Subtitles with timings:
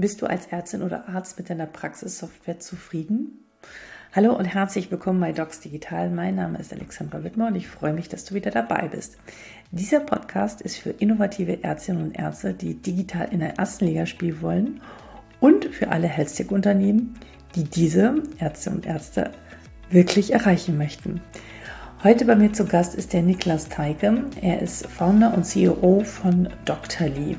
[0.00, 3.44] Bist du als Ärztin oder Arzt mit deiner Praxissoftware zufrieden?
[4.14, 6.08] Hallo und herzlich willkommen bei Docs Digital.
[6.08, 9.18] Mein Name ist Alexandra Wittmer und ich freue mich, dass du wieder dabei bist.
[9.72, 14.40] Dieser Podcast ist für innovative Ärztinnen und Ärzte, die digital in der ersten Liga spielen
[14.40, 14.80] wollen
[15.40, 17.18] und für alle Health-Tech-Unternehmen,
[17.56, 19.32] die diese Ärzte und Ärzte
[19.90, 21.22] wirklich erreichen möchten.
[22.04, 24.26] Heute bei mir zu Gast ist der Niklas Teike.
[24.42, 27.08] Er ist Founder und CEO von Dr.
[27.08, 27.34] Lee.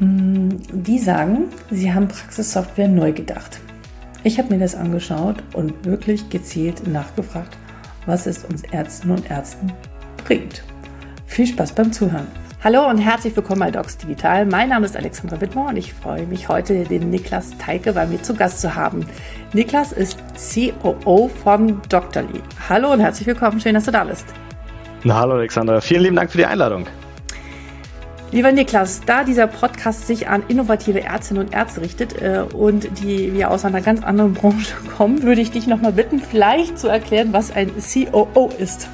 [0.00, 3.60] Mm, die sagen, sie haben Praxissoftware neu gedacht.
[4.24, 7.56] Ich habe mir das angeschaut und wirklich gezielt nachgefragt,
[8.06, 9.72] was es uns Ärztinnen und Ärzten
[10.24, 10.62] bringt.
[11.26, 12.26] Viel Spaß beim Zuhören.
[12.64, 14.46] Hallo und herzlich willkommen bei Docs Digital.
[14.46, 18.22] Mein Name ist Alexandra Wittmer und ich freue mich heute, den Niklas Teike bei mir
[18.22, 19.06] zu Gast zu haben.
[19.52, 22.22] Niklas ist COO von Dr.
[22.22, 22.40] Lee.
[22.68, 23.60] Hallo und herzlich willkommen.
[23.60, 24.26] Schön, dass du da bist.
[25.04, 25.80] Na, hallo Alexandra.
[25.80, 26.86] Vielen lieben Dank für die Einladung.
[28.32, 33.34] Lieber Niklas, da dieser Podcast sich an innovative Ärztinnen und Ärzte richtet äh, und die
[33.34, 37.32] wir aus einer ganz anderen Branche kommen, würde ich dich nochmal bitten, vielleicht zu erklären,
[37.32, 38.88] was ein COO ist.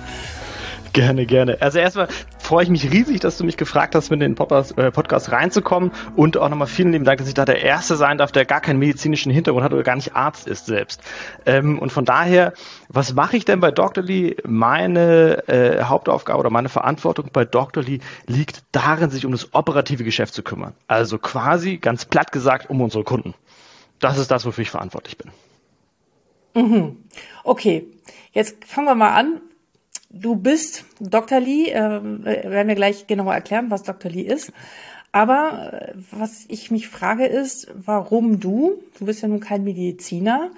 [0.94, 1.58] Gerne, gerne.
[1.60, 2.08] Also erstmal
[2.46, 5.32] freue ich mich riesig, dass du mich gefragt hast, mit in den Podcast, äh, Podcast
[5.32, 8.44] reinzukommen und auch nochmal vielen lieben Dank, dass ich da der Erste sein darf, der
[8.44, 11.02] gar keinen medizinischen Hintergrund hat oder gar nicht Arzt ist selbst.
[11.44, 12.52] Ähm, und von daher,
[12.88, 14.04] was mache ich denn bei Dr.
[14.04, 14.36] Lee?
[14.46, 17.82] Meine äh, Hauptaufgabe oder meine Verantwortung bei Dr.
[17.82, 20.74] Lee liegt darin, sich um das operative Geschäft zu kümmern.
[20.86, 23.34] Also quasi, ganz platt gesagt, um unsere Kunden.
[23.98, 25.32] Das ist das, wofür ich verantwortlich bin.
[26.54, 26.96] Mhm.
[27.42, 27.88] Okay,
[28.32, 29.40] jetzt fangen wir mal an.
[30.20, 31.40] Du bist Dr.
[31.40, 34.10] Lee, äh, werden wir gleich genauer erklären, was Dr.
[34.10, 34.52] Lee ist.
[35.12, 40.50] Aber äh, was ich mich frage ist, warum du, du bist ja nun kein Mediziner,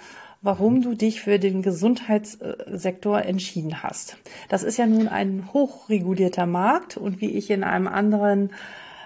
[0.43, 4.17] warum du dich für den Gesundheitssektor entschieden hast.
[4.49, 8.51] Das ist ja nun ein hochregulierter Markt und wie ich in einem anderen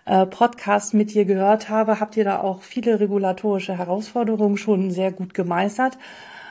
[0.04, 5.12] äh, Podcast mit dir gehört habe, habt ihr da auch viele regulatorische Herausforderungen schon sehr
[5.12, 5.96] gut gemeistert.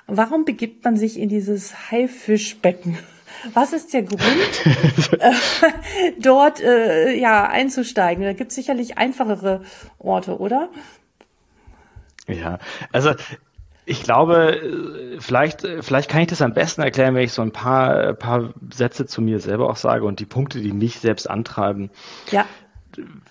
[0.07, 2.97] Warum begibt man sich in dieses Haifischbecken?
[3.53, 4.21] Was ist der Grund,
[5.19, 5.31] äh,
[6.19, 8.23] dort äh, ja einzusteigen?
[8.23, 9.61] Da gibt es sicherlich einfachere
[9.99, 10.69] Orte, oder?
[12.27, 12.59] Ja,
[12.91, 13.13] also
[13.85, 18.13] ich glaube, vielleicht, vielleicht kann ich das am besten erklären, wenn ich so ein paar,
[18.13, 21.89] paar Sätze zu mir selber auch sage und die Punkte, die mich selbst antreiben.
[22.29, 22.45] Ja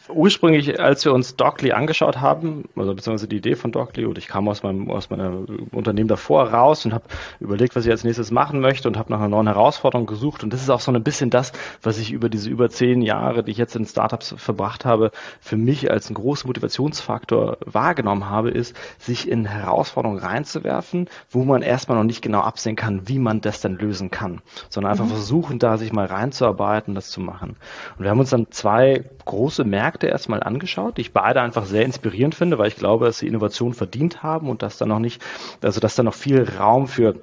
[0.09, 4.29] ursprünglich, als wir uns Dockley angeschaut haben, also beziehungsweise die Idee von Dockley, und ich
[4.29, 7.05] kam aus meinem aus meiner Unternehmen davor raus und habe
[7.41, 10.43] überlegt, was ich als nächstes machen möchte und habe nach einer neuen Herausforderung gesucht.
[10.43, 13.43] Und das ist auch so ein bisschen das, was ich über diese über zehn Jahre,
[13.43, 15.11] die ich jetzt in Startups verbracht habe,
[15.41, 21.63] für mich als einen großen Motivationsfaktor wahrgenommen habe, ist, sich in Herausforderungen reinzuwerfen, wo man
[21.63, 25.11] erstmal noch nicht genau absehen kann, wie man das dann lösen kann, sondern einfach mhm.
[25.11, 27.57] versuchen, da sich mal reinzuarbeiten, das zu machen.
[27.97, 31.85] Und wir haben uns dann zwei große Märkte erstmal angeschaut, die ich beide einfach sehr
[31.85, 35.23] inspirierend finde, weil ich glaube, dass sie Innovation verdient haben und dass da noch nicht,
[35.63, 37.15] also dass da noch viel Raum für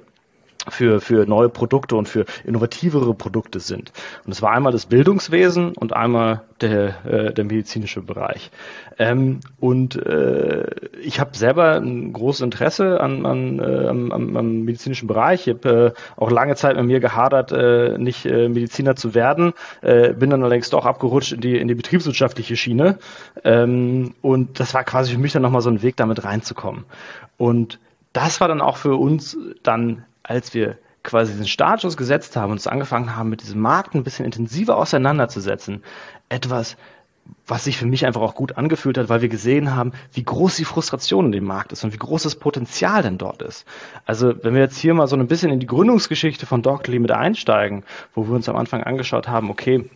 [0.72, 3.92] für, für neue Produkte und für innovativere Produkte sind.
[4.24, 8.50] Und es war einmal das Bildungswesen und einmal der, äh, der medizinische Bereich.
[8.98, 10.64] Ähm, und äh,
[11.00, 15.46] ich habe selber ein großes Interesse an, an, äh, am, am medizinischen Bereich.
[15.46, 19.52] Ich habe äh, auch lange Zeit mit mir gehadert, äh, nicht äh, Mediziner zu werden.
[19.82, 22.98] Äh, bin dann allerdings doch abgerutscht in die, in die betriebswirtschaftliche Schiene.
[23.44, 26.84] Ähm, und das war quasi für mich dann nochmal so ein Weg, damit reinzukommen.
[27.36, 27.78] Und
[28.12, 32.58] das war dann auch für uns dann als wir quasi diesen Startschuss gesetzt haben und
[32.58, 35.82] uns angefangen haben, mit diesem Markt ein bisschen intensiver auseinanderzusetzen,
[36.28, 36.76] etwas,
[37.46, 40.56] was sich für mich einfach auch gut angefühlt hat, weil wir gesehen haben, wie groß
[40.56, 43.66] die Frustration in dem Markt ist und wie groß das Potenzial denn dort ist.
[44.04, 47.10] Also wenn wir jetzt hier mal so ein bisschen in die Gründungsgeschichte von Dockley mit
[47.10, 47.84] einsteigen,
[48.14, 49.88] wo wir uns am Anfang angeschaut haben, okay,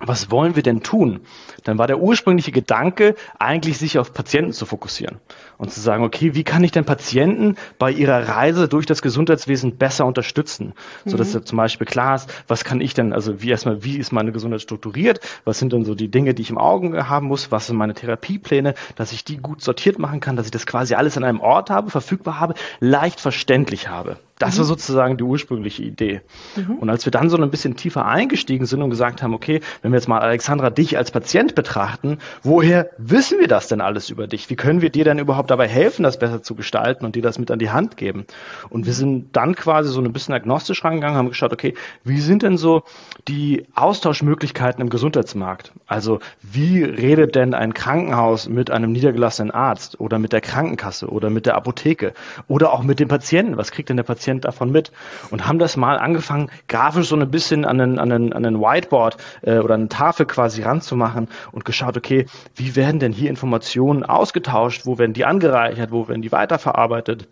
[0.00, 1.20] was wollen wir denn tun?
[1.64, 5.18] Dann war der ursprüngliche Gedanke, eigentlich sich auf Patienten zu fokussieren
[5.58, 9.76] und zu sagen, okay, wie kann ich denn Patienten bei ihrer Reise durch das Gesundheitswesen
[9.76, 10.74] besser unterstützen?
[11.04, 11.10] Mhm.
[11.10, 14.12] So dass zum Beispiel klar ist, was kann ich denn, also wie erstmal, wie ist
[14.12, 15.20] meine Gesundheit strukturiert?
[15.44, 17.50] Was sind denn so die Dinge, die ich im Auge haben muss?
[17.50, 18.74] Was sind meine Therapiepläne?
[18.96, 21.70] Dass ich die gut sortiert machen kann, dass ich das quasi alles an einem Ort
[21.70, 24.18] habe, verfügbar habe, leicht verständlich habe.
[24.38, 24.58] Das mhm.
[24.58, 26.20] war sozusagen die ursprüngliche Idee.
[26.56, 26.76] Mhm.
[26.76, 29.92] Und als wir dann so ein bisschen tiefer eingestiegen sind und gesagt haben, okay, wenn
[29.92, 34.26] wir jetzt mal Alexandra dich als Patient betrachten, woher wissen wir das denn alles über
[34.26, 34.50] dich?
[34.50, 37.38] Wie können wir dir denn überhaupt dabei helfen, das besser zu gestalten und dir das
[37.38, 38.26] mit an die Hand geben?
[38.68, 41.74] Und wir sind dann quasi so ein bisschen agnostisch rangegangen, haben geschaut, okay,
[42.04, 42.82] wie sind denn so
[43.28, 45.72] die Austauschmöglichkeiten im Gesundheitsmarkt?
[45.86, 51.30] Also wie redet denn ein Krankenhaus mit einem niedergelassenen Arzt oder mit der Krankenkasse oder
[51.30, 52.12] mit der Apotheke
[52.48, 53.56] oder auch mit dem Patienten?
[53.56, 54.90] Was kriegt denn der Patient Patient davon mit?
[55.30, 58.60] Und haben das mal angefangen, grafisch so ein bisschen an einen, an einen, an einen
[58.60, 64.02] Whiteboard äh, oder eine Tafel quasi ranzumachen und geschaut, okay, wie werden denn hier Informationen
[64.02, 64.84] ausgetauscht?
[64.84, 65.92] Wo werden die angereichert?
[65.92, 67.28] Wo werden die weiterverarbeitet?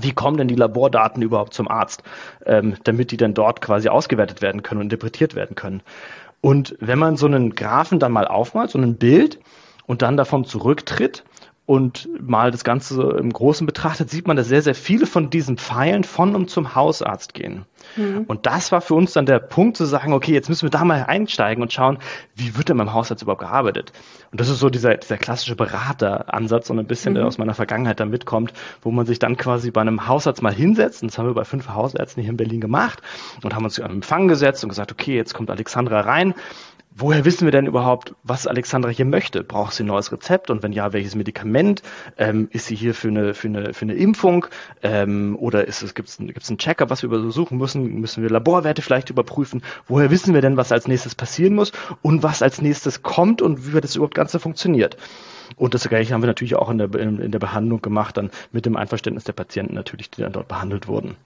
[0.00, 2.02] wie kommen denn die Labordaten überhaupt zum Arzt,
[2.46, 5.82] ähm, damit die dann dort quasi ausgewertet werden können und interpretiert werden können.
[6.40, 9.38] Und wenn man so einen Graphen dann mal aufmalt, so ein Bild
[9.84, 11.24] und dann davon zurücktritt
[11.72, 15.56] und mal das Ganze im Großen betrachtet, sieht man, dass sehr, sehr viele von diesen
[15.56, 17.64] Pfeilen von und zum Hausarzt gehen.
[17.96, 18.24] Mhm.
[18.26, 20.84] Und das war für uns dann der Punkt zu sagen, okay, jetzt müssen wir da
[20.84, 21.96] mal einsteigen und schauen,
[22.34, 23.94] wie wird denn beim Hausarzt überhaupt gearbeitet?
[24.30, 27.16] Und das ist so dieser, dieser klassische Berateransatz, so ein bisschen, mhm.
[27.16, 28.52] der aus meiner Vergangenheit da mitkommt,
[28.82, 31.02] wo man sich dann quasi bei einem Hausarzt mal hinsetzt.
[31.02, 33.00] Und das haben wir bei fünf Hausärzten hier in Berlin gemacht
[33.42, 36.34] und haben uns an Empfang gesetzt und gesagt, okay, jetzt kommt Alexandra rein
[36.96, 39.42] woher wissen wir denn überhaupt, was Alexandra hier möchte?
[39.42, 40.50] Braucht sie ein neues Rezept?
[40.50, 41.82] Und wenn ja, welches Medikament?
[42.18, 44.46] Ähm, ist sie hier für eine, für eine, für eine Impfung?
[44.82, 48.00] Ähm, oder ist es, gibt es gibt's einen Checker, was wir übersuchen müssen?
[48.00, 49.62] Müssen wir Laborwerte vielleicht überprüfen?
[49.86, 51.72] Woher wissen wir denn, was als nächstes passieren muss?
[52.02, 54.96] Und was als nächstes kommt und wie das überhaupt Ganze funktioniert?
[55.56, 58.30] Und das gleiche haben wir natürlich auch in der, in, in der Behandlung gemacht, dann
[58.52, 61.16] mit dem Einverständnis der Patienten natürlich, die dann dort behandelt wurden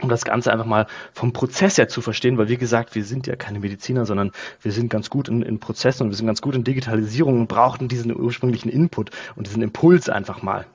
[0.00, 3.26] um das Ganze einfach mal vom Prozess her zu verstehen, weil wie gesagt, wir sind
[3.26, 4.32] ja keine Mediziner, sondern
[4.62, 7.46] wir sind ganz gut in, in Prozessen und wir sind ganz gut in Digitalisierung und
[7.46, 10.66] brauchten diesen ursprünglichen Input und diesen Impuls einfach mal.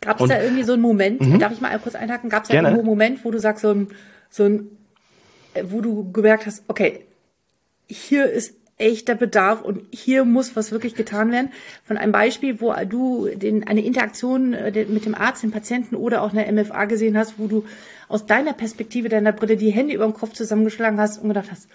[0.00, 1.38] Gab es da irgendwie so einen Moment, mhm.
[1.38, 3.70] darf ich mal kurz einhaken, gab es da irgendwo einen Moment, wo du sagst, so
[3.70, 3.88] ein,
[4.28, 4.66] so ein,
[5.64, 7.04] wo du gemerkt hast, okay,
[7.86, 11.50] hier ist echter Bedarf und hier muss was wirklich getan werden.
[11.84, 16.22] Von einem Beispiel, wo du den, eine Interaktion äh, mit dem Arzt, dem Patienten oder
[16.22, 17.64] auch einer MFA gesehen hast, wo du
[18.08, 21.68] aus deiner Perspektive, deiner Brille die Hände über dem Kopf zusammengeschlagen hast und gedacht hast,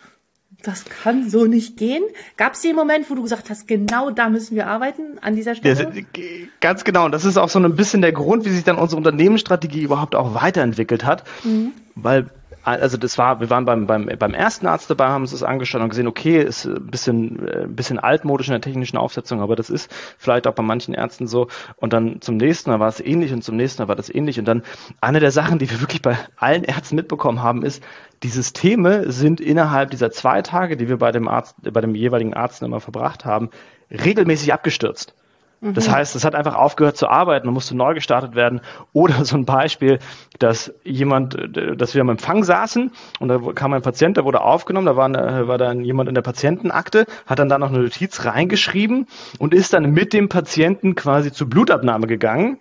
[0.64, 2.04] das kann so nicht gehen.
[2.38, 5.54] Gab es den Moment, wo du gesagt hast, genau da müssen wir arbeiten an dieser
[5.54, 5.92] Stelle?
[5.94, 6.24] Ja,
[6.60, 7.06] ganz genau.
[7.06, 10.16] Und das ist auch so ein bisschen der Grund, wie sich dann unsere Unternehmensstrategie überhaupt
[10.16, 11.24] auch weiterentwickelt hat.
[11.44, 11.74] Mhm.
[11.96, 12.30] Weil
[12.66, 15.82] also das war, wir waren beim, beim, beim ersten Arzt dabei, haben uns das angeschaut
[15.82, 19.56] und gesehen, okay, ist ein bisschen, ein äh, bisschen altmodisch in der technischen Aufsetzung, aber
[19.56, 21.48] das ist vielleicht auch bei manchen Ärzten so.
[21.78, 24.40] Und dann zum nächsten Mal war es ähnlich und zum nächsten Mal war das ähnlich.
[24.40, 24.64] Und dann
[25.00, 27.84] eine der Sachen, die wir wirklich bei allen Ärzten mitbekommen haben, ist,
[28.24, 32.34] die Systeme sind innerhalb dieser zwei Tage, die wir bei dem Arzt, bei dem jeweiligen
[32.34, 33.50] Arzt immer verbracht haben,
[33.92, 35.14] regelmäßig abgestürzt.
[35.62, 35.94] Das mhm.
[35.94, 38.62] heißt, es hat einfach aufgehört zu arbeiten und musste neu gestartet werden.
[38.94, 40.00] Oder so ein Beispiel,
[40.40, 41.38] dass jemand,
[41.76, 45.06] dass wir am Empfang saßen und da kam ein Patient, der wurde aufgenommen, da war,
[45.06, 49.08] eine, war dann jemand in der Patientenakte, hat dann da noch eine Notiz reingeschrieben
[49.40, 52.60] und ist dann mit dem Patienten quasi zur Blutabnahme gegangen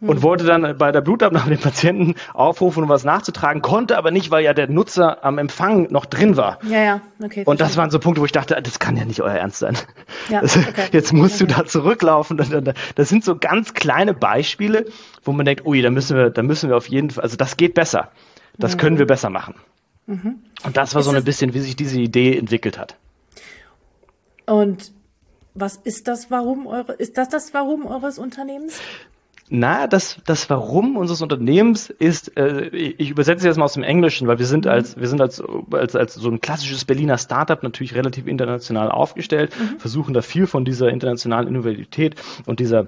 [0.00, 0.22] und hm.
[0.22, 4.44] wollte dann bei der Blutabnahme den Patienten aufrufen, um was nachzutragen, konnte aber nicht, weil
[4.44, 6.58] ja der Nutzer am Empfang noch drin war.
[6.64, 7.42] Ja, ja, okay.
[7.44, 9.76] Und das waren so Punkte, wo ich dachte, das kann ja nicht euer Ernst sein.
[10.28, 10.88] Ja, okay.
[10.92, 11.52] Jetzt musst okay.
[11.52, 12.38] du da zurücklaufen.
[12.94, 14.86] Das sind so ganz kleine Beispiele,
[15.24, 17.56] wo man denkt, ui, da müssen wir, da müssen wir auf jeden Fall, also das
[17.56, 18.10] geht besser.
[18.58, 18.78] Das mhm.
[18.78, 19.54] können wir besser machen.
[20.06, 20.40] Mhm.
[20.64, 22.96] Und das war ist so ein bisschen, wie sich diese Idee entwickelt hat.
[24.46, 24.92] Und
[25.54, 28.80] was ist das Warum eure, ist das das Warum eures Unternehmens?
[29.52, 34.28] Na, das, das Warum unseres Unternehmens ist, äh, ich übersetze jetzt mal aus dem Englischen,
[34.28, 34.70] weil wir sind mhm.
[34.70, 35.42] als, wir sind als,
[35.72, 39.80] als, als so ein klassisches Berliner Startup natürlich relativ international aufgestellt, mhm.
[39.80, 42.14] versuchen da viel von dieser internationalen Innovativität
[42.46, 42.86] und dieser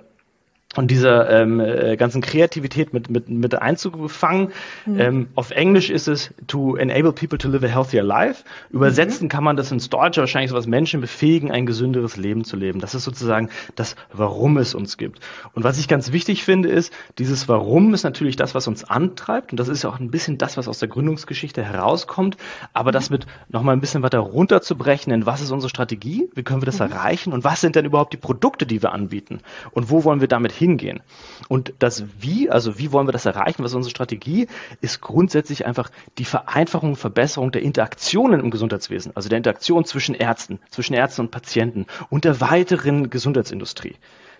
[0.77, 4.53] und dieser ähm, äh, ganzen Kreativität mit, mit, mit einzufangen.
[4.87, 5.01] Mhm.
[5.01, 8.45] Ähm, auf Englisch ist es to enable people to live a healthier life.
[8.71, 9.29] Übersetzen mhm.
[9.29, 12.81] kann man das ins Deutsche wahrscheinlich so was Menschen befähigen, ein gesünderes Leben zu leben.
[12.81, 15.21] Das ist sozusagen das, warum es uns gibt.
[15.53, 19.53] Und was ich ganz wichtig finde, ist, dieses Warum ist natürlich das, was uns antreibt.
[19.53, 22.39] Und das ist ja auch ein bisschen das, was aus der Gründungsgeschichte herauskommt.
[22.73, 26.31] Aber das mit nochmal ein bisschen weiter runterzubrechen, in was ist unsere Strategie?
[26.35, 26.93] Wie können wir das mhm.
[26.93, 27.33] erreichen?
[27.35, 29.41] Und was sind denn überhaupt die Produkte, die wir anbieten?
[29.73, 31.01] Und wo wollen wir damit hingehen.
[31.49, 34.47] Und das Wie, also wie wollen wir das erreichen, was ist unsere Strategie,
[34.81, 40.15] ist grundsätzlich einfach die Vereinfachung und Verbesserung der Interaktionen im Gesundheitswesen, also der Interaktion zwischen
[40.15, 43.97] Ärzten, zwischen Ärzten und Patienten und der weiteren Gesundheitsindustrie.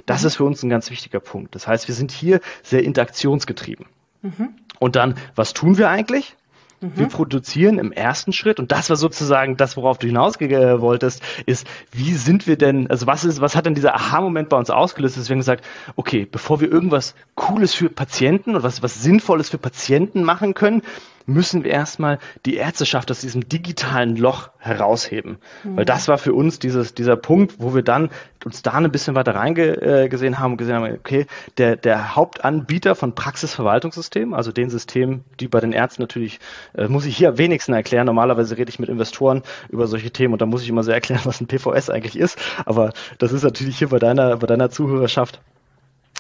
[0.07, 0.27] Das mhm.
[0.29, 1.55] ist für uns ein ganz wichtiger Punkt.
[1.55, 3.87] Das heißt, wir sind hier sehr interaktionsgetrieben.
[4.23, 4.51] Mhm.
[4.79, 6.37] Und dann, was tun wir eigentlich?
[6.83, 6.93] Mhm.
[6.97, 11.67] Wir produzieren im ersten Schritt, und das war sozusagen das, worauf du hinaus wolltest, ist,
[11.93, 15.17] wie sind wir denn, also was ist, was hat denn dieser Aha-Moment bei uns ausgelöst?
[15.17, 15.65] Deswegen gesagt,
[15.97, 20.83] okay, bevor wir irgendwas Cooles für Patienten und was, was Sinnvolles für Patienten machen können,
[21.27, 25.39] müssen wir erstmal die Ärzteschaft aus diesem digitalen Loch herausheben.
[25.65, 25.77] Mhm.
[25.77, 28.11] Weil das war für uns dieses, dieser Punkt, wo wir dann
[28.45, 31.27] uns da ein bisschen weiter reingesehen haben und gesehen haben, okay,
[31.59, 36.41] der, der Hauptanbieter von Praxisverwaltungssystemen, also den Systemen, die bei den Ärzten natürlich,
[36.75, 38.07] äh, muss ich hier am wenigsten erklären.
[38.07, 41.23] Normalerweise rede ich mit Investoren über solche Themen und da muss ich immer sehr erklären,
[41.25, 42.39] was ein PVS eigentlich ist.
[42.65, 45.41] Aber das ist natürlich hier bei deiner, bei deiner Zuhörerschaft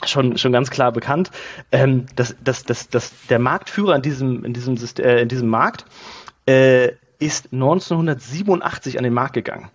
[0.09, 1.31] schon, schon ganz klar bekannt,
[1.71, 5.49] ähm, dass, dass, dass, dass der Marktführer in diesem, in diesem, System, äh, in diesem
[5.49, 5.85] Markt
[6.47, 9.71] äh, ist 1987 an den Markt gegangen.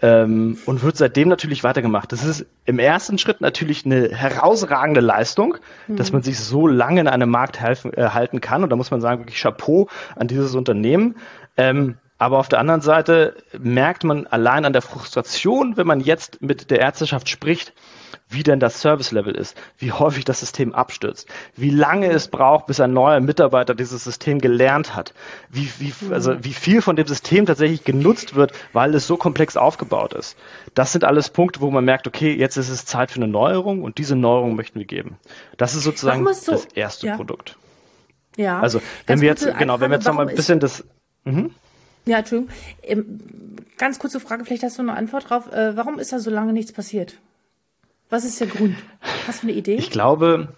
[0.00, 2.12] Ähm, und wird seitdem natürlich weitergemacht.
[2.12, 5.56] Das ist im ersten Schritt natürlich eine herausragende Leistung,
[5.88, 5.96] mhm.
[5.96, 8.62] dass man sich so lange in einem Markt helfen, äh, halten kann.
[8.62, 11.16] Und da muss man sagen, wirklich Chapeau an dieses Unternehmen.
[11.56, 16.42] Ähm, aber auf der anderen Seite merkt man allein an der Frustration, wenn man jetzt
[16.42, 17.72] mit der Ärzteschaft spricht,
[18.28, 22.80] wie denn das Service-Level ist, wie häufig das System abstürzt, wie lange es braucht, bis
[22.80, 25.14] ein neuer Mitarbeiter dieses System gelernt hat,
[25.48, 29.56] wie, wie, also wie viel von dem System tatsächlich genutzt wird, weil es so komplex
[29.56, 30.36] aufgebaut ist.
[30.74, 33.82] Das sind alles Punkte, wo man merkt, okay, jetzt ist es Zeit für eine Neuerung
[33.82, 35.18] und diese Neuerung möchten wir geben.
[35.56, 37.16] Das ist sozusagen so, das erste ja.
[37.16, 37.56] Produkt.
[38.36, 38.60] Ja.
[38.60, 40.84] Also wenn wir jetzt, genau, wenn wir jetzt nochmal ein bisschen das.
[41.24, 41.54] Mhm.
[42.08, 42.54] Ja, Entschuldigung.
[42.82, 43.20] Ähm,
[43.76, 45.52] ganz kurze Frage, vielleicht hast du eine Antwort drauf.
[45.52, 47.18] Äh, warum ist da so lange nichts passiert?
[48.08, 48.76] Was ist der Grund?
[49.26, 49.74] Hast du eine Idee?
[49.74, 50.48] Ich glaube,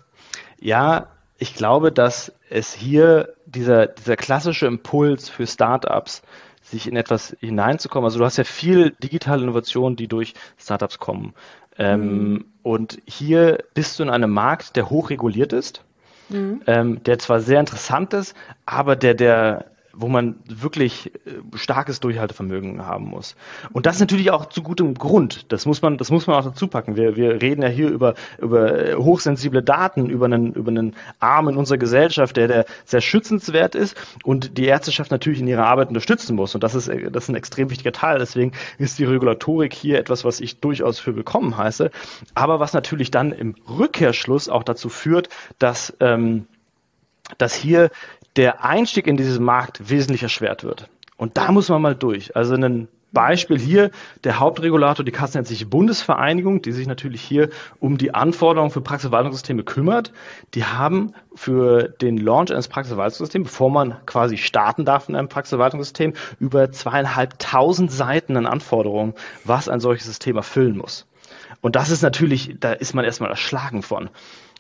[0.60, 6.22] ja, ich glaube, dass es hier dieser, dieser klassische Impuls für Startups,
[6.62, 8.04] sich in etwas hineinzukommen.
[8.04, 11.34] Also du hast ja viel digitale Innovation, die durch Startups kommen.
[11.76, 12.44] Ähm, mhm.
[12.62, 15.82] Und hier bist du in einem Markt, der hochreguliert ist,
[16.28, 16.62] mhm.
[16.68, 22.86] ähm, der zwar sehr interessant ist, aber der, der wo man wirklich äh, starkes Durchhaltevermögen
[22.86, 23.36] haben muss.
[23.72, 25.52] Und das natürlich auch zu gutem Grund.
[25.52, 26.96] Das muss man, das muss man auch dazu packen.
[26.96, 31.48] Wir, wir reden ja hier über, über äh, hochsensible Daten, über einen, über einen Arm
[31.48, 35.88] in unserer Gesellschaft, der, der sehr schützenswert ist und die Ärzteschaft natürlich in ihrer Arbeit
[35.88, 36.54] unterstützen muss.
[36.54, 38.18] Und das ist, äh, das ist ein extrem wichtiger Teil.
[38.18, 41.90] Deswegen ist die Regulatorik hier etwas, was ich durchaus für willkommen heiße.
[42.34, 45.28] Aber was natürlich dann im Rückkehrschluss auch dazu führt,
[45.58, 46.46] dass, ähm,
[47.38, 47.90] dass hier
[48.36, 50.88] der Einstieg in diesen Markt wesentlich erschwert wird.
[51.16, 52.34] Und da muss man mal durch.
[52.36, 53.90] Also ein Beispiel hier,
[54.24, 58.80] der Hauptregulator, die Kasse nennt sich Bundesvereinigung, die sich natürlich hier um die Anforderungen für
[58.80, 60.12] Praxisverwaltungssysteme kümmert.
[60.54, 66.14] Die haben für den Launch eines Praxisverwaltungssystems, bevor man quasi starten darf in einem Praxisverwaltungssystem,
[66.38, 71.06] über zweieinhalbtausend Seiten an Anforderungen, was ein solches System erfüllen muss.
[71.60, 74.08] Und das ist natürlich, da ist man erstmal erschlagen von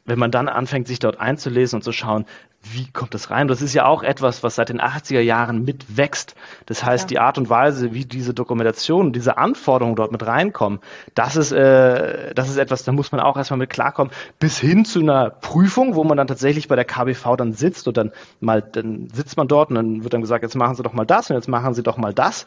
[0.06, 2.24] wenn man dann anfängt, sich dort einzulesen und zu schauen,
[2.62, 3.48] wie kommt das rein?
[3.48, 6.34] Das ist ja auch etwas, was seit den 80er Jahren mitwächst.
[6.66, 7.08] Das heißt, ja.
[7.08, 10.80] die Art und Weise, wie diese Dokumentation, diese Anforderungen dort mit reinkommen,
[11.14, 14.84] das ist, äh, das ist etwas, da muss man auch erstmal mit klarkommen, bis hin
[14.84, 18.60] zu einer Prüfung, wo man dann tatsächlich bei der KBV dann sitzt und dann mal,
[18.60, 21.30] dann sitzt man dort und dann wird dann gesagt, jetzt machen Sie doch mal das
[21.30, 22.44] und jetzt machen Sie doch mal das.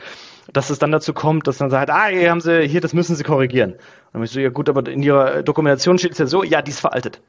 [0.52, 3.16] Dass es dann dazu kommt, dass dann sagt, ah, hier haben Sie, hier, das müssen
[3.16, 3.72] Sie korrigieren.
[3.72, 3.80] Und
[4.14, 6.72] dann ich so, ja gut, aber in Ihrer Dokumentation steht es ja so, ja, die
[6.72, 7.22] ist veraltet.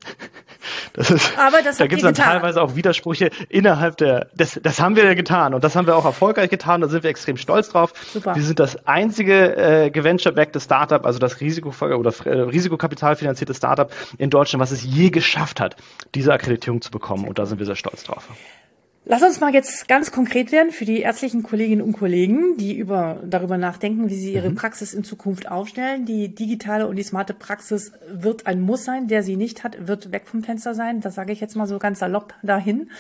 [0.93, 2.33] Das ist, aber das da gibt es dann getan.
[2.33, 5.97] teilweise auch Widersprüche innerhalb der, das, das haben wir ja getan und das haben wir
[5.97, 7.93] auch erfolgreich getan, da sind wir extrem stolz drauf.
[8.13, 8.35] Super.
[8.35, 14.31] Wir sind das einzige äh, geventure-backte Startup, also das Risiko oder äh, Risikokapitalfinanzierte Startup in
[14.31, 15.77] Deutschland, was es je geschafft hat,
[16.15, 18.29] diese Akkreditierung zu bekommen und da sind wir sehr stolz drauf.
[19.07, 23.21] Lass uns mal jetzt ganz konkret werden für die ärztlichen Kolleginnen und Kollegen, die über,
[23.23, 24.55] darüber nachdenken, wie sie ihre mhm.
[24.55, 26.07] Praxis in Zukunft aufstellen.
[26.07, 29.07] Die digitale und die smarte Praxis wird ein Muss sein.
[29.07, 31.03] Der sie nicht hat, wird weg vom Fenster sein.
[31.03, 32.91] Das sage ich jetzt mal so ganz salopp dahin.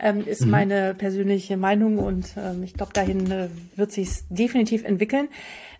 [0.00, 0.50] Ähm, ist mhm.
[0.50, 5.28] meine persönliche Meinung und ähm, ich glaube, dahin äh, wird sich definitiv entwickeln.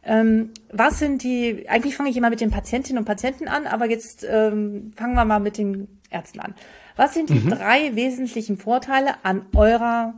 [0.05, 3.91] Ähm, was sind die, eigentlich fange ich immer mit den Patientinnen und Patienten an, aber
[3.91, 6.55] jetzt ähm, fangen wir mal mit den Ärzten an.
[6.97, 7.51] Was sind die mhm.
[7.51, 10.15] drei wesentlichen Vorteile an eurer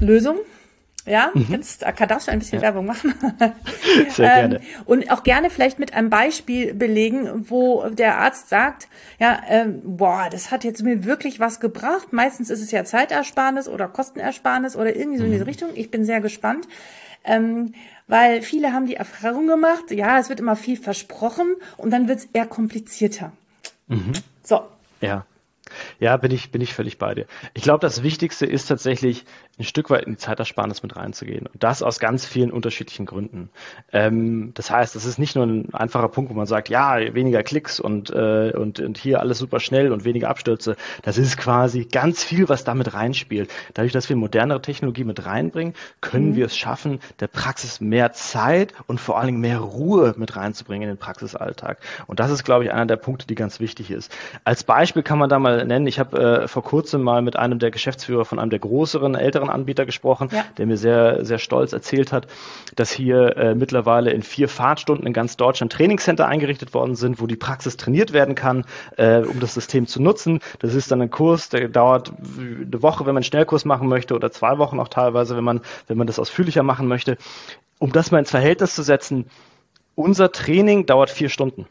[0.00, 0.38] Lösung?
[1.04, 1.46] Ja, mhm.
[1.50, 2.62] jetzt äh, darfst du ein bisschen ja.
[2.62, 3.12] Werbung machen.
[4.10, 4.60] Sehr ähm, gerne.
[4.84, 8.86] Und auch gerne vielleicht mit einem Beispiel belegen, wo der Arzt sagt,
[9.18, 12.12] ja, ähm, boah, das hat jetzt mir wirklich was gebracht.
[12.12, 15.48] Meistens ist es ja Zeitersparnis oder Kostenersparnis oder irgendwie so in diese mhm.
[15.48, 15.70] Richtung.
[15.74, 16.68] Ich bin sehr gespannt.
[17.24, 17.74] Ähm,
[18.06, 22.18] weil viele haben die Erfahrung gemacht, ja, es wird immer viel versprochen und dann wird
[22.18, 23.32] es eher komplizierter.
[23.88, 24.12] Mhm.
[24.42, 24.62] So.
[25.00, 25.24] Ja.
[26.00, 27.26] Ja, bin ich, bin ich völlig bei dir.
[27.54, 29.24] Ich glaube, das Wichtigste ist tatsächlich,
[29.58, 31.46] ein Stück weit in die Zeitersparnis mit reinzugehen.
[31.46, 33.50] Und das aus ganz vielen unterschiedlichen Gründen.
[33.92, 37.42] Ähm, das heißt, es ist nicht nur ein einfacher Punkt, wo man sagt, ja, weniger
[37.42, 40.76] Klicks und, äh, und, und hier alles super schnell und weniger Abstürze.
[41.02, 43.50] Das ist quasi ganz viel, was damit reinspielt.
[43.74, 46.36] Dadurch, dass wir modernere Technologie mit reinbringen, können mhm.
[46.36, 50.88] wir es schaffen, der Praxis mehr Zeit und vor allen Dingen mehr Ruhe mit reinzubringen
[50.88, 51.78] in den Praxisalltag.
[52.06, 54.10] Und das ist, glaube ich, einer der Punkte, die ganz wichtig ist.
[54.44, 57.58] Als Beispiel kann man da mal nennen, ich habe äh, vor kurzem mal mit einem
[57.58, 60.44] der Geschäftsführer von einem der größeren, älteren Anbieter gesprochen, ja.
[60.58, 62.26] der mir sehr, sehr stolz erzählt hat,
[62.76, 67.26] dass hier äh, mittlerweile in vier Fahrtstunden in ganz Deutschland Trainingscenter eingerichtet worden sind, wo
[67.26, 68.64] die Praxis trainiert werden kann,
[68.96, 70.40] äh, um das System zu nutzen.
[70.58, 74.14] Das ist dann ein Kurs, der dauert eine Woche, wenn man einen Schnellkurs machen möchte,
[74.14, 77.16] oder zwei Wochen auch teilweise, wenn man, wenn man das ausführlicher machen möchte.
[77.78, 79.26] Um das mal ins Verhältnis zu setzen,
[79.94, 81.66] unser Training dauert vier Stunden.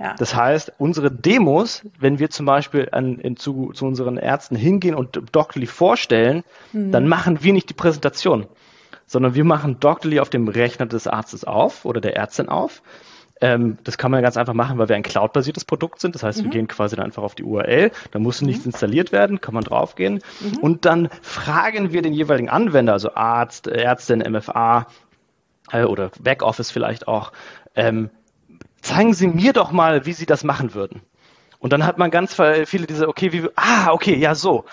[0.00, 0.14] Ja.
[0.18, 4.94] Das heißt, unsere Demos, wenn wir zum Beispiel an, in, zu, zu unseren Ärzten hingehen
[4.94, 6.42] und Doctly vorstellen,
[6.72, 6.90] mhm.
[6.90, 8.46] dann machen wir nicht die Präsentation,
[9.04, 12.82] sondern wir machen Doctly auf dem Rechner des Arztes auf oder der Ärztin auf.
[13.42, 16.14] Ähm, das kann man ganz einfach machen, weil wir ein cloud-basiertes Produkt sind.
[16.14, 16.44] Das heißt, mhm.
[16.44, 18.48] wir gehen quasi dann einfach auf die URL, da muss mhm.
[18.48, 20.22] nichts installiert werden, kann man draufgehen.
[20.40, 20.58] Mhm.
[20.62, 24.86] Und dann fragen wir den jeweiligen Anwender, also Arzt, Ärztin, MFA
[25.72, 27.32] äh, oder Backoffice vielleicht auch,
[27.74, 28.08] ähm,
[28.82, 31.02] zeigen Sie mir doch mal, wie Sie das machen würden.
[31.58, 34.64] Und dann hat man ganz viele diese, okay, wie, ah, okay, ja, so.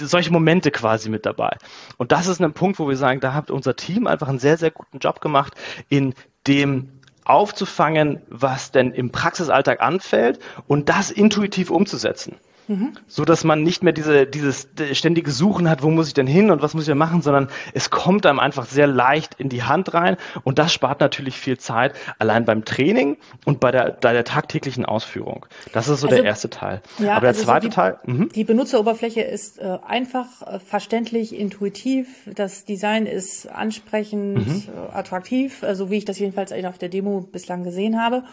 [0.00, 1.56] Solche Momente quasi mit dabei.
[1.96, 4.56] Und das ist ein Punkt, wo wir sagen, da hat unser Team einfach einen sehr,
[4.56, 5.54] sehr guten Job gemacht,
[5.88, 6.14] in
[6.46, 12.36] dem aufzufangen, was denn im Praxisalltag anfällt und das intuitiv umzusetzen.
[12.72, 12.92] Mhm.
[13.06, 16.50] So dass man nicht mehr diese, dieses ständige Suchen hat, wo muss ich denn hin
[16.50, 19.62] und was muss ich denn machen, sondern es kommt einem einfach sehr leicht in die
[19.62, 24.12] Hand rein und das spart natürlich viel Zeit allein beim Training und bei der, bei
[24.12, 25.46] der tagtäglichen Ausführung.
[25.72, 26.82] Das ist so also, der erste Teil.
[26.98, 27.98] Ja, Aber der also zweite so die, Teil.
[28.04, 28.26] Mh.
[28.34, 32.06] Die Benutzeroberfläche ist äh, einfach, äh, verständlich, intuitiv.
[32.34, 34.64] Das Design ist ansprechend, mhm.
[34.68, 38.24] äh, attraktiv, äh, so wie ich das jedenfalls auf der Demo bislang gesehen habe.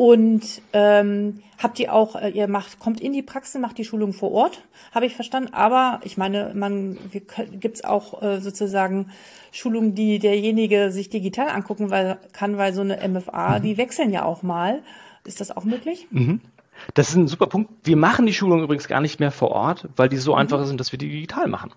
[0.00, 4.14] Und ähm, habt ihr auch, äh, ihr macht, kommt in die Praxis, macht die Schulung
[4.14, 4.62] vor Ort,
[4.94, 5.52] habe ich verstanden.
[5.52, 9.10] Aber ich meine, man gibt es auch äh, sozusagen
[9.52, 13.62] Schulungen, die derjenige sich digital angucken weil, kann, weil so eine MFA, mhm.
[13.62, 14.80] die wechseln ja auch mal.
[15.24, 16.06] Ist das auch möglich?
[16.10, 16.40] Mhm.
[16.94, 17.70] Das ist ein super Punkt.
[17.84, 20.38] Wir machen die Schulung übrigens gar nicht mehr vor Ort, weil die so mhm.
[20.38, 21.72] einfach sind, dass wir die digital machen.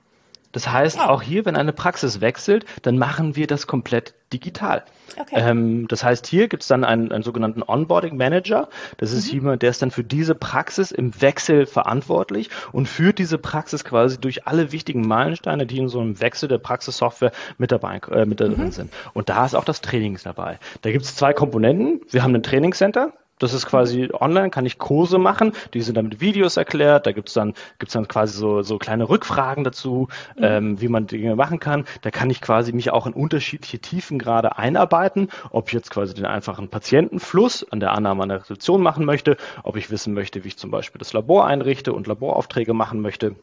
[0.54, 1.10] Das heißt, oh.
[1.10, 4.84] auch hier, wenn eine Praxis wechselt, dann machen wir das komplett digital.
[5.20, 5.36] Okay.
[5.36, 8.70] Ähm, das heißt, hier gibt es dann einen, einen sogenannten Onboarding Manager.
[8.98, 9.40] Das ist mhm.
[9.40, 14.20] jemand, der ist dann für diese Praxis im Wechsel verantwortlich und führt diese Praxis quasi
[14.20, 18.40] durch alle wichtigen Meilensteine, die in so einem Wechsel der Praxissoftware mit dabei äh, mit
[18.40, 18.56] mhm.
[18.56, 18.94] drin sind.
[19.14, 20.60] Und da ist auch das Training dabei.
[20.82, 22.02] Da gibt es zwei Komponenten.
[22.10, 26.06] Wir haben ein Trainingscenter, das ist quasi online, kann ich Kurse machen, die sind dann
[26.06, 30.44] mit Videos erklärt, da gibt's dann, gibt's dann quasi so, so kleine Rückfragen dazu, mhm.
[30.44, 31.86] ähm, wie man Dinge machen kann.
[32.02, 36.14] Da kann ich quasi mich auch in unterschiedliche Tiefen gerade einarbeiten, ob ich jetzt quasi
[36.14, 40.44] den einfachen Patientenfluss an der Annahme an der Rezeption machen möchte, ob ich wissen möchte,
[40.44, 43.36] wie ich zum Beispiel das Labor einrichte und Laboraufträge machen möchte.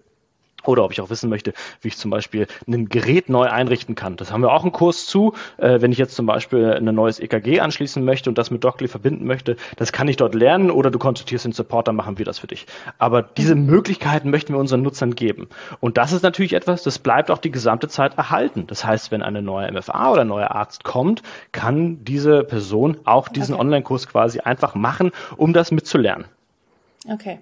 [0.65, 4.17] Oder ob ich auch wissen möchte, wie ich zum Beispiel ein Gerät neu einrichten kann.
[4.17, 5.35] Das haben wir auch einen Kurs zu.
[5.59, 8.89] Äh, wenn ich jetzt zum Beispiel ein neues EKG anschließen möchte und das mit Dockley
[8.89, 12.39] verbinden möchte, das kann ich dort lernen oder du konsultierst den Supporter, machen wir das
[12.39, 12.67] für dich.
[12.99, 15.49] Aber diese Möglichkeiten möchten wir unseren Nutzern geben.
[15.81, 18.67] Und das ist natürlich etwas, das bleibt auch die gesamte Zeit erhalten.
[18.67, 23.29] Das heißt, wenn eine neue MFA oder ein neuer Arzt kommt, kann diese Person auch
[23.29, 23.63] diesen okay.
[23.63, 26.27] Online-Kurs quasi einfach machen, um das mitzulernen.
[27.09, 27.41] Okay.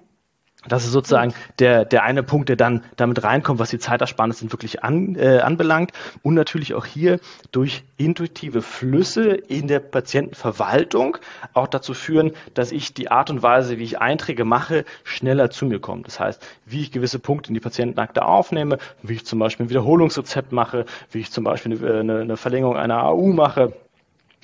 [0.67, 4.51] Das ist sozusagen der, der eine Punkt, der dann damit reinkommt, was die Zeitersparnis denn
[4.51, 5.93] wirklich an, äh, anbelangt.
[6.23, 7.21] Und natürlich auch hier
[7.53, 11.19] durch intuitive Flüsse in der Patientenverwaltung
[11.55, 15.65] auch dazu führen, dass ich die Art und Weise, wie ich Einträge mache, schneller zu
[15.65, 16.03] mir komme.
[16.03, 19.71] Das heißt, wie ich gewisse Punkte in die Patientenakte aufnehme, wie ich zum Beispiel ein
[19.71, 23.75] Wiederholungsrezept mache, wie ich zum Beispiel eine, eine, eine Verlängerung einer AU mache.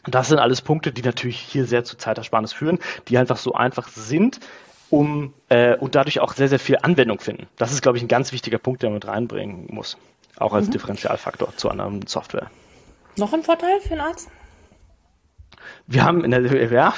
[0.06, 3.88] Das sind alles Punkte, die natürlich hier sehr zu Zeitersparnis führen, die einfach so einfach
[3.88, 4.38] sind,
[4.90, 7.46] um äh, und dadurch auch sehr, sehr viel Anwendung finden.
[7.56, 9.96] Das ist, glaube ich, ein ganz wichtiger Punkt, der man mit reinbringen muss.
[10.36, 10.72] Auch als mhm.
[10.72, 12.50] Differentialfaktor zu anderen Software.
[13.16, 14.28] Noch ein Vorteil für einen Arzt?
[15.86, 16.92] Wir haben in der ja,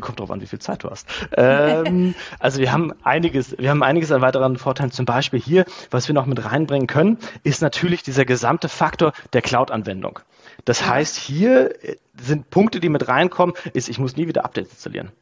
[0.00, 1.08] kommt drauf an, wie viel Zeit du hast.
[1.36, 4.90] Ähm, also wir haben einiges, wir haben einiges an weiteren Vorteilen.
[4.90, 9.42] Zum Beispiel hier, was wir noch mit reinbringen können, ist natürlich dieser gesamte Faktor der
[9.42, 10.20] Cloud-Anwendung.
[10.64, 11.74] Das heißt, hier
[12.20, 15.12] sind Punkte, die mit reinkommen, ist, ich muss nie wieder Updates installieren.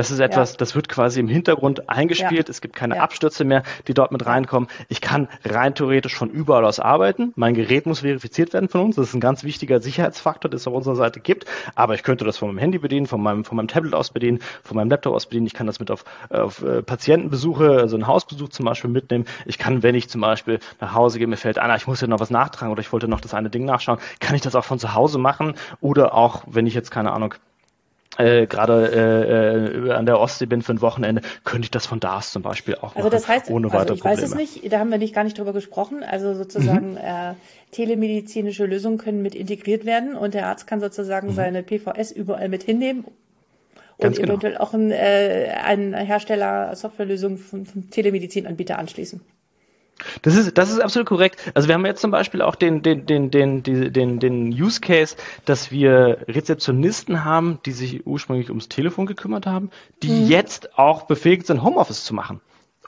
[0.00, 0.56] Das ist etwas, ja.
[0.56, 2.48] das wird quasi im Hintergrund eingespielt.
[2.48, 2.50] Ja.
[2.50, 3.02] Es gibt keine ja.
[3.02, 4.66] Abstürze mehr, die dort mit reinkommen.
[4.88, 7.34] Ich kann rein theoretisch von überall aus arbeiten.
[7.36, 8.96] Mein Gerät muss verifiziert werden von uns.
[8.96, 11.44] Das ist ein ganz wichtiger Sicherheitsfaktor, den es auf unserer Seite gibt.
[11.74, 14.38] Aber ich könnte das von meinem Handy bedienen, von meinem, von meinem Tablet aus bedienen,
[14.62, 15.46] von meinem Laptop aus bedienen.
[15.46, 19.26] Ich kann das mit auf, auf äh, Patientenbesuche, also einen Hausbesuch zum Beispiel mitnehmen.
[19.44, 22.00] Ich kann, wenn ich zum Beispiel nach Hause gehe, mir fällt an, ah, ich muss
[22.00, 24.54] ja noch was nachtragen oder ich wollte noch das eine Ding nachschauen, kann ich das
[24.54, 25.52] auch von zu Hause machen.
[25.82, 27.34] Oder auch, wenn ich jetzt keine Ahnung,
[28.18, 32.00] äh, gerade äh, äh, an der Ostsee bin für ein Wochenende, könnte ich das von
[32.00, 34.22] da aus zum Beispiel auch also das heißt, ohne also ich Probleme.
[34.22, 36.02] weiß es nicht, da haben wir nicht gar nicht drüber gesprochen.
[36.02, 36.98] Also sozusagen mhm.
[36.98, 37.34] äh,
[37.70, 41.34] telemedizinische Lösungen können mit integriert werden und der Arzt kann sozusagen mhm.
[41.34, 43.04] seine PVS überall mit hinnehmen
[43.96, 44.28] und genau.
[44.28, 49.20] eventuell auch ein, äh, ein Hersteller Softwarelösung von, von Telemedizinanbieter anschließen.
[50.22, 51.40] Das ist, das ist absolut korrekt.
[51.54, 55.16] Also wir haben jetzt zum Beispiel auch den, den, den, den, den, den Use Case,
[55.44, 59.70] dass wir Rezeptionisten haben, die sich ursprünglich ums Telefon gekümmert haben,
[60.02, 60.28] die mhm.
[60.28, 62.40] jetzt auch befähigt sind, Homeoffice zu machen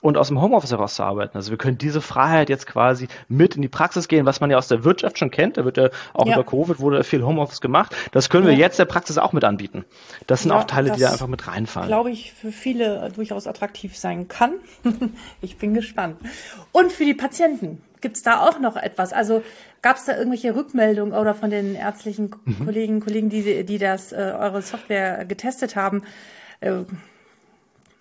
[0.02, 1.36] und aus dem Homeoffice heraus zu arbeiten.
[1.36, 4.58] Also wir können diese Freiheit jetzt quasi mit in die Praxis gehen, was man ja
[4.58, 5.56] aus der Wirtschaft schon kennt.
[5.56, 6.34] Da wird ja auch ja.
[6.34, 7.94] über Covid wurde viel Homeoffice gemacht.
[8.10, 8.58] Das können wir ja.
[8.58, 9.84] jetzt der Praxis auch mit anbieten.
[10.26, 11.88] Das sind ja, auch Teile, die da einfach mit reinfallen.
[11.88, 14.54] Glaube ich, für viele durchaus attraktiv sein kann.
[15.40, 16.16] ich bin gespannt.
[16.72, 19.12] Und für die Patienten gibt es da auch noch etwas?
[19.12, 19.42] Also
[19.82, 22.64] gab es da irgendwelche Rückmeldungen oder von den ärztlichen mhm.
[22.64, 26.02] Kollegen, Kollegen, die, die das äh, eure Software getestet haben?
[26.60, 26.82] Äh,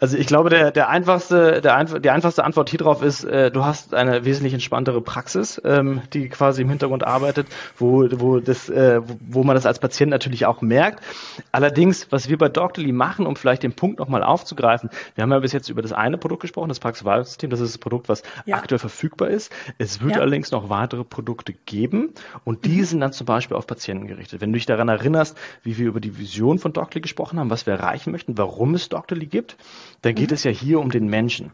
[0.02, 3.52] also ich glaube, der, der einfachste, der einf die einfachste Antwort hier drauf ist, äh,
[3.52, 7.46] du hast eine wesentlich entspanntere Praxis, ähm, die quasi im Hintergrund arbeitet,
[7.78, 11.04] wo, wo, das, äh, wo man das als Patient natürlich auch merkt.
[11.52, 15.38] Allerdings, was wir bei Doctorly machen, um vielleicht den Punkt nochmal aufzugreifen, wir haben ja
[15.38, 18.56] bis jetzt über das eine Produkt gesprochen, das Praxiswahlsystem, das ist das Produkt, was ja.
[18.56, 19.52] aktuell verfügbar ist.
[19.78, 20.22] Es wird ja.
[20.22, 22.86] allerdings noch weitere Produkte geben und die mhm.
[22.86, 24.42] sind dann zum Beispiel auf Patienten gerichtet.
[24.42, 27.68] Wenn du dich daran erinnerst, wie wir über die Vision von Doctorly gesprochen haben, was
[27.68, 29.58] wir erreichen möchten, warum es Doctorly gibt,
[30.02, 30.36] dann geht mhm.
[30.36, 31.52] es ja hier um den Menschen.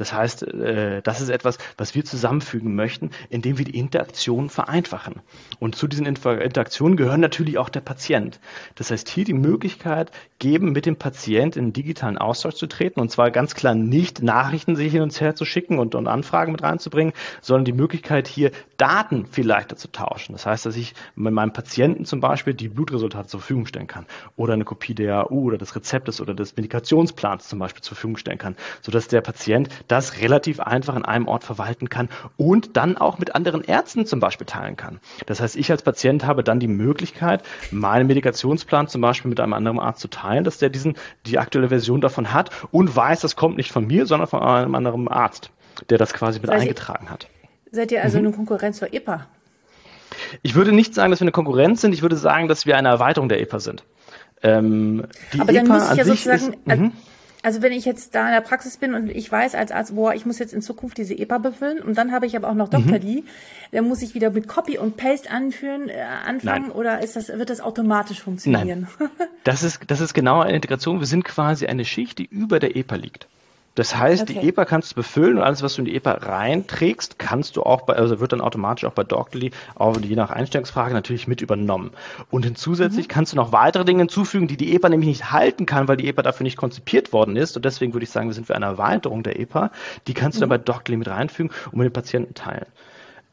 [0.00, 5.16] Das heißt, äh, das ist etwas, was wir zusammenfügen möchten, indem wir die Interaktion vereinfachen.
[5.58, 8.40] Und zu diesen Interaktionen gehören natürlich auch der Patient.
[8.76, 13.10] Das heißt, hier die Möglichkeit geben, mit dem Patient in digitalen Austausch zu treten und
[13.10, 16.62] zwar ganz klar nicht Nachrichten sich hin und her zu schicken und, und Anfragen mit
[16.62, 20.32] reinzubringen, sondern die Möglichkeit hier Daten viel leichter zu tauschen.
[20.32, 24.06] Das heißt, dass ich mit meinem Patienten zum Beispiel die Blutresultate zur Verfügung stellen kann
[24.36, 28.16] oder eine Kopie der AU oder des Rezeptes oder des Medikationsplans zum Beispiel zur Verfügung
[28.16, 32.96] stellen kann, sodass der Patient das relativ einfach an einem Ort verwalten kann und dann
[32.96, 35.00] auch mit anderen Ärzten zum Beispiel teilen kann.
[35.26, 39.52] Das heißt, ich als Patient habe dann die Möglichkeit, meinen Medikationsplan zum Beispiel mit einem
[39.52, 40.94] anderen Arzt zu teilen, dass der diesen,
[41.26, 44.74] die aktuelle Version davon hat und weiß, das kommt nicht von mir, sondern von einem
[44.74, 45.50] anderen Arzt,
[45.88, 47.28] der das quasi mit seid eingetragen ihr, hat.
[47.72, 48.26] Seid ihr also mhm.
[48.26, 49.26] eine Konkurrenz zur EPA?
[50.42, 51.92] Ich würde nicht sagen, dass wir eine Konkurrenz sind.
[51.92, 53.84] Ich würde sagen, dass wir eine Erweiterung der EPA sind.
[54.42, 55.04] Ähm,
[55.38, 56.92] Aber dann EPA muss ich ja sozusagen, ist.
[57.42, 60.14] Also wenn ich jetzt da in der Praxis bin und ich weiß als Arzt, boah,
[60.14, 62.68] ich muss jetzt in Zukunft diese EPA befüllen und dann habe ich aber auch noch
[62.68, 62.98] Dr.
[62.98, 63.00] Mhm.
[63.00, 63.24] Die,
[63.72, 66.72] dann muss ich wieder mit Copy und Paste anführen, äh, anfangen Nein.
[66.72, 68.88] oder ist das, wird das automatisch funktionieren?
[68.98, 69.10] Nein.
[69.44, 71.00] Das ist, das ist genau eine Integration.
[71.00, 73.26] Wir sind quasi eine Schicht, die über der EPA liegt.
[73.80, 74.40] Das heißt, okay.
[74.42, 77.62] die EPA kannst du befüllen und alles, was du in die EPA reinträgst, kannst du
[77.62, 81.40] auch bei, also wird dann automatisch auch bei Doctly, auch je nach Einstellungsfrage natürlich mit
[81.40, 81.92] übernommen.
[82.30, 83.10] Und zusätzlich mhm.
[83.10, 86.08] kannst du noch weitere Dinge hinzufügen, die die EPA nämlich nicht halten kann, weil die
[86.08, 87.56] EPA dafür nicht konzipiert worden ist.
[87.56, 89.70] Und deswegen würde ich sagen, wir sind für eine Erweiterung der EPA.
[90.06, 90.50] Die kannst du mhm.
[90.50, 92.66] dann bei Doctly mit reinfügen und mit den Patienten teilen.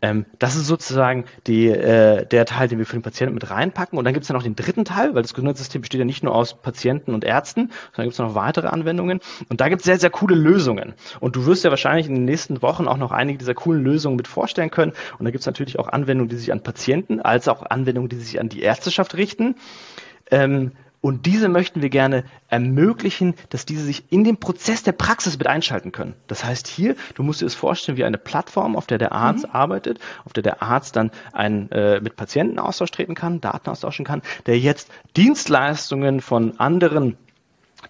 [0.01, 3.97] Ähm, das ist sozusagen die, äh, der Teil, den wir für den Patienten mit reinpacken.
[3.97, 6.23] Und dann gibt es ja noch den dritten Teil, weil das Gesundheitssystem besteht ja nicht
[6.23, 9.19] nur aus Patienten und Ärzten, sondern gibt es noch weitere Anwendungen.
[9.49, 10.93] Und da gibt es sehr, sehr coole Lösungen.
[11.19, 14.17] Und du wirst ja wahrscheinlich in den nächsten Wochen auch noch einige dieser coolen Lösungen
[14.17, 14.93] mit vorstellen können.
[15.17, 18.17] Und da gibt es natürlich auch Anwendungen, die sich an Patienten, als auch Anwendungen, die
[18.17, 19.55] sich an die Ärzteschaft richten.
[20.29, 25.37] Ähm, und diese möchten wir gerne ermöglichen, dass diese sich in den Prozess der Praxis
[25.37, 26.15] mit einschalten können.
[26.27, 29.45] Das heißt hier, du musst dir es vorstellen wie eine Plattform, auf der der Arzt
[29.45, 29.51] mhm.
[29.51, 34.05] arbeitet, auf der der Arzt dann einen, äh, mit Patienten Austausch treten kann, Daten austauschen
[34.05, 37.17] kann, der jetzt Dienstleistungen von anderen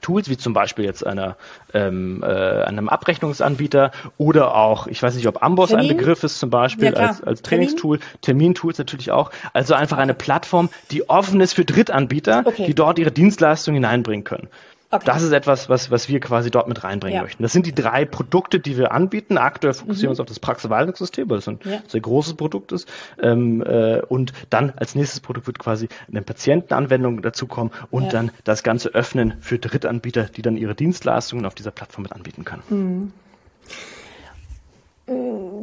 [0.01, 1.37] Tools, wie zum Beispiel jetzt einer,
[1.73, 5.89] ähm, äh, einem Abrechnungsanbieter oder auch, ich weiß nicht, ob Amboss Termin?
[5.89, 9.31] ein Begriff ist zum Beispiel ja, als, als Trainingstool, Termintools natürlich auch.
[9.53, 12.65] Also einfach eine Plattform, die offen ist für Drittanbieter, okay.
[12.65, 14.49] die dort ihre Dienstleistungen hineinbringen können.
[14.89, 15.05] Okay.
[15.05, 17.21] Das ist etwas, was, was wir quasi dort mit reinbringen ja.
[17.21, 17.43] möchten.
[17.43, 19.37] Das sind die drei Produkte, die wir anbieten.
[19.37, 20.11] Aktuell fokussieren wir mhm.
[20.11, 21.81] uns auf das Praxisverwaltungssystem, weil das ein ja.
[21.87, 22.87] sehr großes Produkt ist.
[23.21, 28.09] Ähm, äh, und dann als nächstes Produkt wird quasi eine Patientenanwendung dazukommen und ja.
[28.11, 32.45] dann das Ganze öffnen für Drittanbieter, die dann ihre Dienstleistungen auf dieser Plattform mit anbieten
[32.45, 32.63] können.
[32.69, 33.11] Mhm.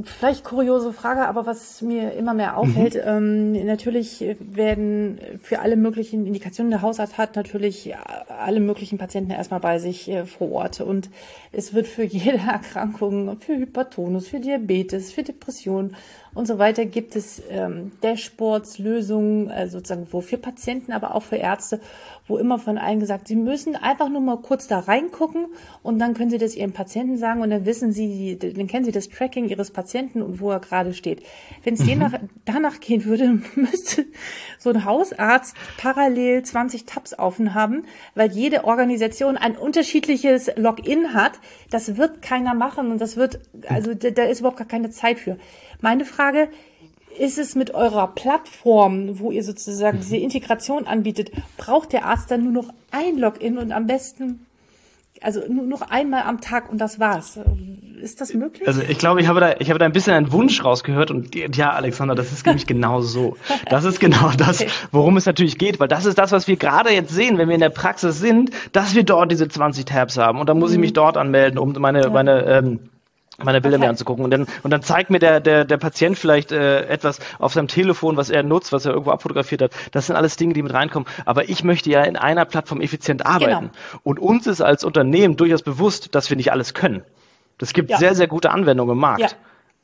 [0.04, 3.52] Vielleicht kuriose Frage, aber was mir immer mehr auffällt, mhm.
[3.54, 7.94] ähm, natürlich werden für alle möglichen Indikationen, der Hausarzt hat natürlich
[8.28, 11.10] alle möglichen Patienten erstmal bei sich äh, vor Ort und
[11.52, 15.94] es wird für jede Erkrankung, für Hypertonus, für Diabetes, für Depression
[16.34, 21.22] und so weiter gibt es ähm, Dashboards, Lösungen, äh, sozusagen wo für Patienten, aber auch
[21.22, 21.80] für Ärzte,
[22.26, 25.46] wo immer von allen gesagt, sie müssen einfach nur mal kurz da reingucken
[25.82, 28.92] und dann können sie das ihrem Patienten sagen und dann wissen sie, dann kennen sie
[28.92, 31.22] das Tracking ihres Patienten und wo er gerade steht.
[31.62, 32.30] Wenn es mhm.
[32.44, 34.06] danach gehen würde, müsste
[34.58, 37.84] so ein Hausarzt parallel 20 Tabs offen haben,
[38.14, 41.32] weil jede Organisation ein unterschiedliches Login hat.
[41.70, 45.18] Das wird keiner machen und das wird, also da, da ist überhaupt gar keine Zeit
[45.18, 45.36] für.
[45.80, 46.48] Meine Frage,
[47.18, 52.44] ist es mit eurer Plattform, wo ihr sozusagen diese Integration anbietet, braucht der Arzt dann
[52.44, 54.46] nur noch ein Login und am besten
[55.24, 57.38] also nur noch einmal am Tag und das war's.
[58.00, 58.68] Ist das möglich?
[58.68, 61.34] Also ich glaube, ich habe da, ich habe da ein bisschen einen Wunsch rausgehört und
[61.34, 63.36] ja, Alexander, das ist nämlich genau so.
[63.70, 66.90] Das ist genau das, worum es natürlich geht, weil das ist das, was wir gerade
[66.90, 70.40] jetzt sehen, wenn wir in der Praxis sind, dass wir dort diese 20 Tabs haben
[70.40, 70.94] und dann muss ich mich mhm.
[70.94, 72.10] dort anmelden, um meine, ja.
[72.10, 72.80] meine ähm,
[73.42, 73.86] meine Bilder okay.
[73.86, 74.24] mir anzugucken.
[74.24, 77.68] Und dann, und dann zeigt mir der, der, der Patient vielleicht äh, etwas auf seinem
[77.68, 79.72] Telefon, was er nutzt, was er irgendwo abfotografiert hat.
[79.92, 81.08] Das sind alles Dinge, die mit reinkommen.
[81.24, 83.70] Aber ich möchte ja in einer Plattform effizient arbeiten.
[83.70, 84.00] Genau.
[84.02, 87.02] Und uns ist als Unternehmen durchaus bewusst, dass wir nicht alles können.
[87.60, 87.98] Es gibt ja.
[87.98, 89.20] sehr, sehr gute Anwendungen im Markt.
[89.20, 89.28] Ja.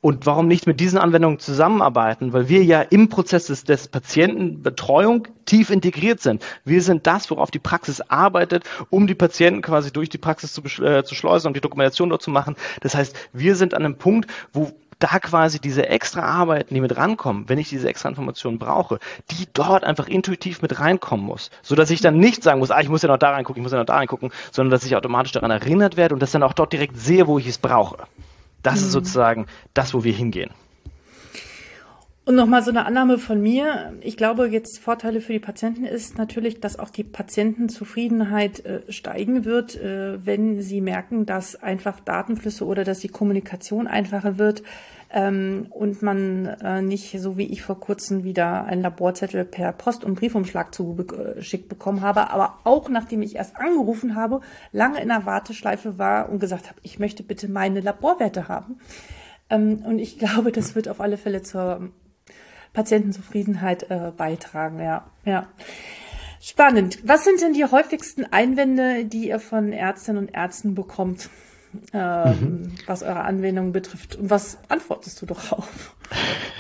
[0.03, 2.33] Und warum nicht mit diesen Anwendungen zusammenarbeiten?
[2.33, 6.43] Weil wir ja im Prozess des, des Patientenbetreuung tief integriert sind.
[6.65, 10.63] Wir sind das, worauf die Praxis arbeitet, um die Patienten quasi durch die Praxis zu,
[10.83, 12.57] äh, zu schleusen, um die Dokumentation dort zu machen.
[12.81, 16.97] Das heißt, wir sind an einem Punkt, wo da quasi diese extra Arbeiten, die mit
[16.97, 21.75] rankommen, wenn ich diese extra Informationen brauche, die dort einfach intuitiv mit reinkommen muss, so
[21.75, 23.73] dass ich dann nicht sagen muss, ah, ich muss ja noch da reingucken, ich muss
[23.73, 26.53] ja noch da reingucken, sondern dass ich automatisch daran erinnert werde und das dann auch
[26.53, 28.07] dort direkt sehe, wo ich es brauche.
[28.62, 28.87] Das mhm.
[28.87, 30.51] ist sozusagen das, wo wir hingehen.
[32.31, 33.93] Und nochmal so eine Annahme von mir.
[34.03, 39.45] Ich glaube, jetzt Vorteile für die Patienten ist natürlich, dass auch die Patientenzufriedenheit äh, steigen
[39.45, 44.62] wird, äh, wenn sie merken, dass einfach Datenflüsse oder dass die Kommunikation einfacher wird
[45.12, 50.05] ähm, und man äh, nicht, so wie ich vor kurzem, wieder einen Laborzettel per Post-
[50.05, 54.40] und Briefumschlag zugeschickt bekommen habe, aber auch nachdem ich erst angerufen habe,
[54.71, 58.79] lange in der Warteschleife war und gesagt habe, ich möchte bitte meine Laborwerte haben.
[59.49, 61.90] Ähm, und ich glaube, das wird auf alle Fälle zur
[62.73, 65.07] Patientenzufriedenheit äh, beitragen, ja.
[65.25, 65.47] ja.
[66.41, 66.99] Spannend.
[67.05, 71.29] Was sind denn die häufigsten Einwände, die ihr von Ärztinnen und Ärzten bekommt?
[71.93, 72.73] ähm, mhm.
[72.87, 74.17] was eure Anwendung betrifft.
[74.17, 75.95] Und was antwortest du darauf?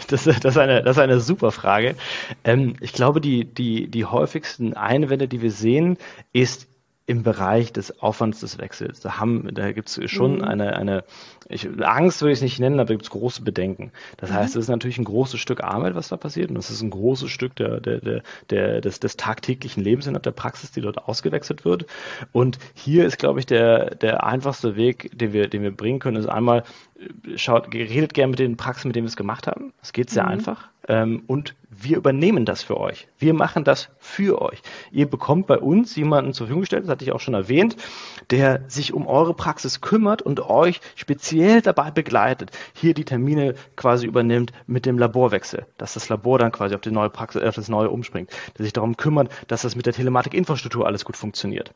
[0.08, 1.94] Das, das, ist eine, das ist eine super Frage.
[2.44, 5.98] Ähm, ich glaube, die, die, die häufigsten Einwände, die wir sehen,
[6.32, 6.66] ist
[7.06, 9.00] im Bereich des Aufwands des Wechsels.
[9.00, 10.44] Da, haben, da gibt es schon mhm.
[10.44, 11.04] eine, eine
[11.48, 13.90] ich, Angst würde ich es nicht nennen, aber da gibt es große Bedenken.
[14.16, 14.34] Das mhm.
[14.34, 16.90] heißt, es ist natürlich ein großes Stück Arbeit, was da passiert, und es ist ein
[16.90, 20.98] großes Stück der, der, der, der, des, des tagtäglichen Lebens in der Praxis, die dort
[20.98, 21.86] ausgewechselt wird.
[22.30, 26.16] Und hier ist, glaube ich, der, der einfachste Weg, den wir, den wir bringen können,
[26.16, 26.62] ist einmal,
[27.34, 29.72] schaut, redet gerne mit den Praxen, mit denen wir es gemacht haben.
[29.82, 30.30] Es geht sehr mhm.
[30.30, 30.68] einfach.
[30.90, 33.06] Ähm, und wir übernehmen das für euch.
[33.16, 34.60] Wir machen das für euch.
[34.90, 37.76] Ihr bekommt bei uns jemanden zur Verfügung gestellt, das hatte ich auch schon erwähnt,
[38.30, 44.04] der sich um eure Praxis kümmert und euch speziell dabei begleitet, hier die Termine quasi
[44.04, 47.68] übernimmt mit dem Laborwechsel, dass das Labor dann quasi auf die neue Praxis, auf das
[47.68, 51.72] neue umspringt, der sich darum kümmert, dass das mit der Telematikinfrastruktur alles gut funktioniert.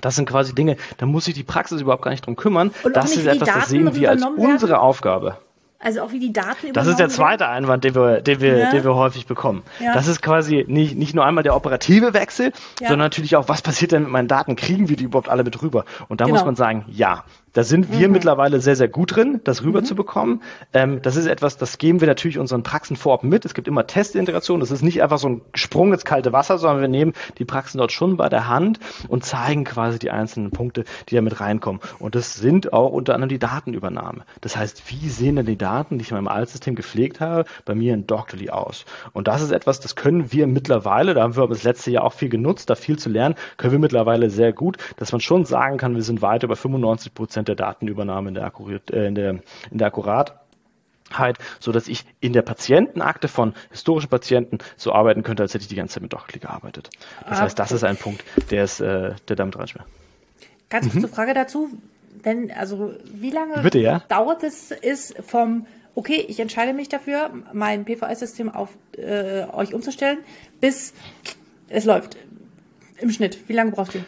[0.00, 2.70] Das sind quasi Dinge, da muss sich die Praxis überhaupt gar nicht drum kümmern.
[2.84, 5.38] Und das ist etwas, das sehen wir als unsere Aufgabe.
[5.80, 7.52] Also auch wie die Daten Das ist der zweite werden.
[7.52, 8.70] Einwand, den wir, den wir, ja.
[8.70, 9.62] den wir häufig bekommen.
[9.78, 9.94] Ja.
[9.94, 12.88] Das ist quasi nicht, nicht nur einmal der operative Wechsel, ja.
[12.88, 14.56] sondern natürlich auch, was passiert denn mit meinen Daten?
[14.56, 15.84] Kriegen wir die überhaupt alle mit rüber?
[16.08, 16.36] Und da genau.
[16.36, 17.24] muss man sagen, ja.
[17.58, 18.12] Da sind wir mhm.
[18.12, 20.36] mittlerweile sehr, sehr gut drin, das rüberzubekommen.
[20.36, 20.40] Mhm.
[20.74, 23.44] Ähm, das ist etwas, das geben wir natürlich unseren Praxen vorab mit.
[23.44, 24.60] Es gibt immer Testintegration.
[24.60, 27.78] Das ist nicht einfach so ein Sprung ins kalte Wasser, sondern wir nehmen die Praxen
[27.78, 31.80] dort schon bei der Hand und zeigen quasi die einzelnen Punkte, die da mit reinkommen.
[31.98, 34.22] Und das sind auch unter anderem die Datenübernahme.
[34.40, 37.74] Das heißt, wie sehen denn die Daten, die ich in meinem Altsystem gepflegt habe, bei
[37.74, 38.84] mir in Doctorly aus?
[39.14, 42.12] Und das ist etwas, das können wir mittlerweile, da haben wir das letzte Jahr auch
[42.12, 45.76] viel genutzt, da viel zu lernen, können wir mittlerweile sehr gut, dass man schon sagen
[45.76, 49.14] kann, wir sind weit über 95 Prozent Prozent der Datenübernahme in der, Akkurat, äh, in
[49.14, 49.30] der,
[49.70, 55.42] in der Akkuratheit, so dass ich in der Patientenakte von historischen Patienten so arbeiten könnte,
[55.42, 56.90] als hätte ich die ganze Zeit mit Dockly gearbeitet.
[57.28, 59.84] Das ah, heißt, das ist ein Punkt, der ist, äh, der damit reinspielt.
[60.70, 61.12] Ganz kurze mhm.
[61.12, 61.70] Frage dazu.
[62.22, 64.02] Wenn, also, wie lange Bitte, ja?
[64.08, 70.18] dauert es ist vom, okay, ich entscheide mich dafür, mein PVS-System auf äh, euch umzustellen,
[70.60, 70.94] bis
[71.68, 72.16] es läuft?
[73.00, 73.38] Im Schnitt.
[73.48, 74.04] Wie lange braucht ihr?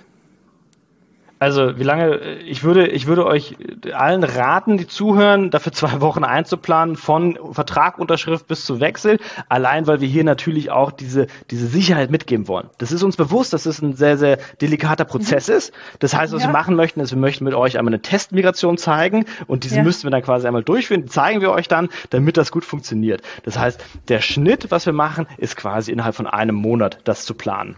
[1.40, 3.56] Also wie lange, ich würde, ich würde euch
[3.94, 10.02] allen raten, die zuhören, dafür zwei Wochen einzuplanen, von Vertragunterschrift bis zu Wechsel, allein weil
[10.02, 12.68] wir hier natürlich auch diese, diese Sicherheit mitgeben wollen.
[12.76, 15.54] Das ist uns bewusst, dass es ein sehr, sehr delikater Prozess mhm.
[15.54, 15.72] ist.
[15.98, 16.48] Das heißt, was ja.
[16.48, 19.82] wir machen möchten, ist, wir möchten mit euch einmal eine Testmigration zeigen und diese ja.
[19.82, 23.22] müssten wir dann quasi einmal durchführen, die zeigen wir euch dann, damit das gut funktioniert.
[23.44, 27.32] Das heißt, der Schnitt, was wir machen, ist quasi innerhalb von einem Monat das zu
[27.32, 27.76] planen.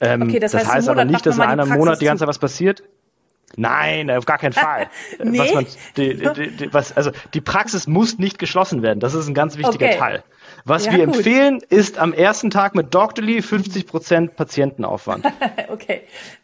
[0.00, 2.28] Ähm, okay, das, das heißt, heißt aber nicht, dass in einem Monat die ganze Zeit
[2.28, 2.82] was passiert.
[3.56, 4.88] Nein, auf gar keinen Fall.
[5.22, 5.38] nee?
[5.38, 9.00] was man, die, die, die, was, also die Praxis muss nicht geschlossen werden.
[9.00, 9.98] Das ist ein ganz wichtiger okay.
[9.98, 10.24] Teil.
[10.64, 11.16] Was ja, wir gut.
[11.16, 15.26] empfehlen, ist am ersten Tag mit Doctorly 50% Patientenaufwand.
[15.68, 16.02] okay.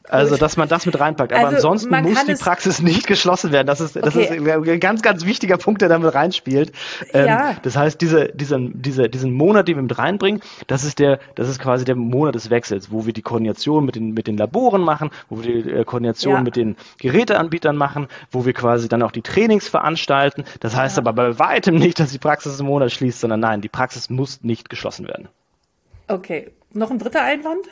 [0.08, 1.32] Also, dass man das mit reinpackt.
[1.32, 3.66] Aber also, ansonsten muss die Praxis nicht geschlossen werden.
[3.66, 4.36] Das ist, das okay.
[4.36, 6.72] ist ein ganz, ganz wichtiger Punkt, der damit reinspielt.
[7.12, 7.56] Ähm, ja.
[7.62, 11.48] Das heißt, diese, diesen, diese, diesen Monat, den wir mit reinbringen, das ist der, das
[11.48, 14.82] ist quasi der Monat des Wechsels, wo wir die Koordination mit den, mit den Laboren
[14.82, 16.40] machen, wo wir die äh, Koordination ja.
[16.40, 20.44] mit den Geräteanbietern machen, wo wir quasi dann auch die Trainings veranstalten.
[20.60, 21.02] Das heißt ja.
[21.02, 24.42] aber bei weitem nicht, dass die Praxis im Monat schließt, sondern nein, die Praxis muss
[24.42, 25.28] nicht geschlossen werden.
[26.08, 26.50] Okay.
[26.72, 27.66] Noch ein dritter Einwand?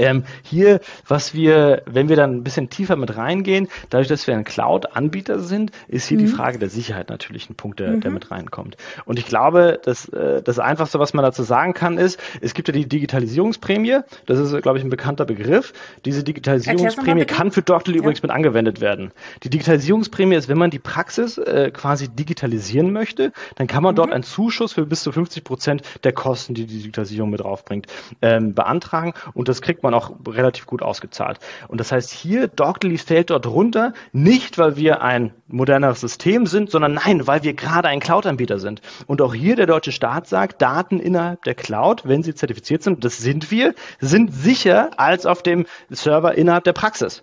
[0.00, 4.34] Ähm, hier, was wir, wenn wir dann ein bisschen tiefer mit reingehen, dadurch, dass wir
[4.34, 6.22] ein Cloud-Anbieter sind, ist hier mhm.
[6.22, 8.00] die Frage der Sicherheit natürlich ein Punkt, der, mhm.
[8.00, 8.78] der mit reinkommt.
[9.04, 12.68] Und ich glaube, dass, äh, das Einfachste, was man dazu sagen kann, ist, es gibt
[12.68, 15.74] ja die Digitalisierungsprämie, das ist, glaube ich, ein bekannter Begriff.
[16.06, 18.00] Diese Digitalisierungsprämie kann für Doctly ja.
[18.00, 19.12] übrigens mit angewendet werden.
[19.42, 23.96] Die Digitalisierungsprämie ist, wenn man die Praxis äh, quasi digitalisieren möchte, dann kann man mhm.
[23.96, 27.86] dort einen Zuschuss für bis zu 50 Prozent der Kosten, die die Digitalisierung mit draufbringt,
[28.22, 31.38] ähm, beantragen und das kriegt man man auch relativ gut ausgezahlt.
[31.68, 36.70] Und das heißt hier, Doctly fällt dort runter, nicht weil wir ein moderneres System sind,
[36.70, 38.80] sondern nein, weil wir gerade ein Cloud-Anbieter sind.
[39.06, 43.04] Und auch hier der deutsche Staat sagt, Daten innerhalb der Cloud, wenn sie zertifiziert sind,
[43.04, 47.22] das sind wir, sind sicher als auf dem Server innerhalb der Praxis.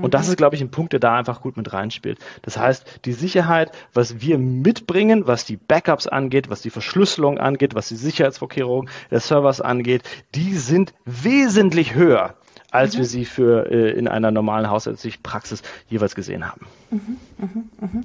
[0.00, 0.32] Und das mhm.
[0.32, 2.18] ist, glaube ich, ein Punkt, der da einfach gut mit reinspielt.
[2.42, 7.74] Das heißt, die Sicherheit, was wir mitbringen, was die Backups angeht, was die Verschlüsselung angeht,
[7.74, 10.02] was die Sicherheitsvorkehrungen des Servers angeht,
[10.34, 12.34] die sind wesentlich höher,
[12.70, 12.98] als mhm.
[12.98, 16.66] wir sie für äh, in einer normalen hausärztlichen Praxis jeweils gesehen haben.
[16.90, 17.48] Mhm, mh,
[17.80, 18.02] mh.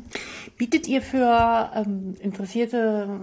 [0.58, 3.20] Bietet ihr für ähm, interessierte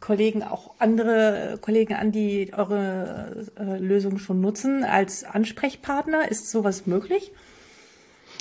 [0.00, 6.30] Kollegen auch andere Kollegen an, die eure äh, Lösung schon nutzen, als Ansprechpartner?
[6.30, 7.32] Ist sowas möglich?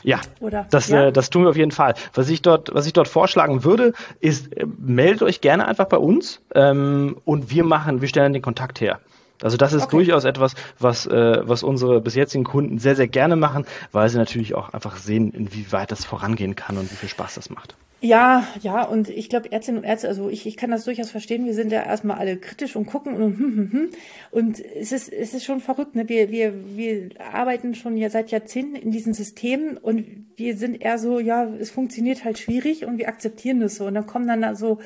[0.03, 1.07] Ja, Oder, das, ja?
[1.07, 1.93] Äh, das tun wir auf jeden Fall.
[2.13, 5.97] Was ich dort, was ich dort vorschlagen würde, ist, äh, meldet euch gerne einfach bei
[5.97, 8.99] uns ähm, und wir machen, wir stellen den Kontakt her.
[9.41, 9.97] Also das ist okay.
[9.97, 14.17] durchaus etwas, was, äh, was unsere bis jetzigen Kunden sehr, sehr gerne machen, weil sie
[14.17, 17.75] natürlich auch einfach sehen, inwieweit das vorangehen kann und wie viel Spaß das macht.
[18.01, 21.45] Ja, ja, und ich glaube, Ärztinnen und Ärzte, also ich, ich kann das durchaus verstehen,
[21.45, 23.89] wir sind ja erstmal alle kritisch und gucken und hm, hm, hm.
[24.31, 26.07] Und es ist, es ist schon verrückt, ne?
[26.07, 30.05] Wir, wir, wir arbeiten schon ja seit Jahrzehnten in diesen Systemen und
[30.37, 33.85] wir sind eher so, ja, es funktioniert halt schwierig und wir akzeptieren das so.
[33.87, 34.79] Und dann kommen dann so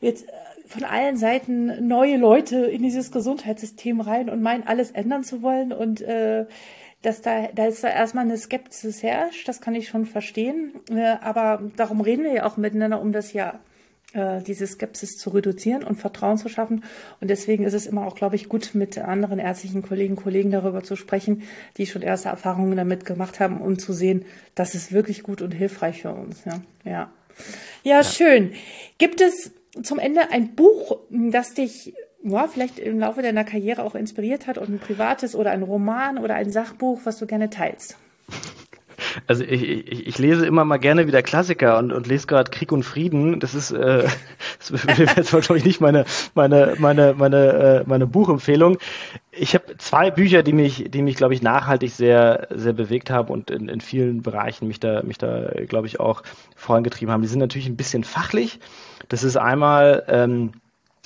[0.00, 0.26] jetzt
[0.66, 5.72] von allen Seiten neue Leute in dieses Gesundheitssystem rein und meinen, alles ändern zu wollen
[5.72, 6.46] und äh,
[7.02, 10.72] dass da, da ist da erstmal eine Skepsis herrscht, das kann ich schon verstehen.
[10.90, 13.60] Äh, aber darum reden wir ja auch miteinander, um das ja
[14.14, 16.84] äh, diese Skepsis zu reduzieren und Vertrauen zu schaffen.
[17.20, 20.82] Und deswegen ist es immer auch, glaube ich, gut, mit anderen ärztlichen Kollegen, Kollegen darüber
[20.82, 21.42] zu sprechen,
[21.76, 25.52] die schon erste Erfahrungen damit gemacht haben, um zu sehen, das ist wirklich gut und
[25.52, 26.44] hilfreich für uns.
[26.44, 26.90] Ja, ja.
[26.92, 27.10] ja,
[27.96, 28.04] ja.
[28.04, 28.52] schön.
[28.98, 33.94] Gibt es zum Ende ein Buch, das dich ja, vielleicht im Laufe deiner Karriere auch
[33.94, 37.96] inspiriert hat und ein privates oder ein Roman oder ein Sachbuch, was du gerne teilst?
[39.26, 42.72] Also ich, ich, ich lese immer mal gerne wieder Klassiker und, und lese gerade Krieg
[42.72, 43.40] und Frieden.
[43.40, 44.04] Das ist äh,
[44.58, 46.04] das wäre jetzt wahrscheinlich nicht meine
[46.34, 48.78] meine meine meine äh, meine Buchempfehlung.
[49.32, 53.28] Ich habe zwei Bücher, die mich die mich glaube ich nachhaltig sehr sehr bewegt haben
[53.28, 56.22] und in, in vielen Bereichen mich da mich da glaube ich auch
[56.56, 57.22] vorangetrieben haben.
[57.22, 58.60] Die sind natürlich ein bisschen fachlich.
[59.08, 60.52] Das ist einmal ähm,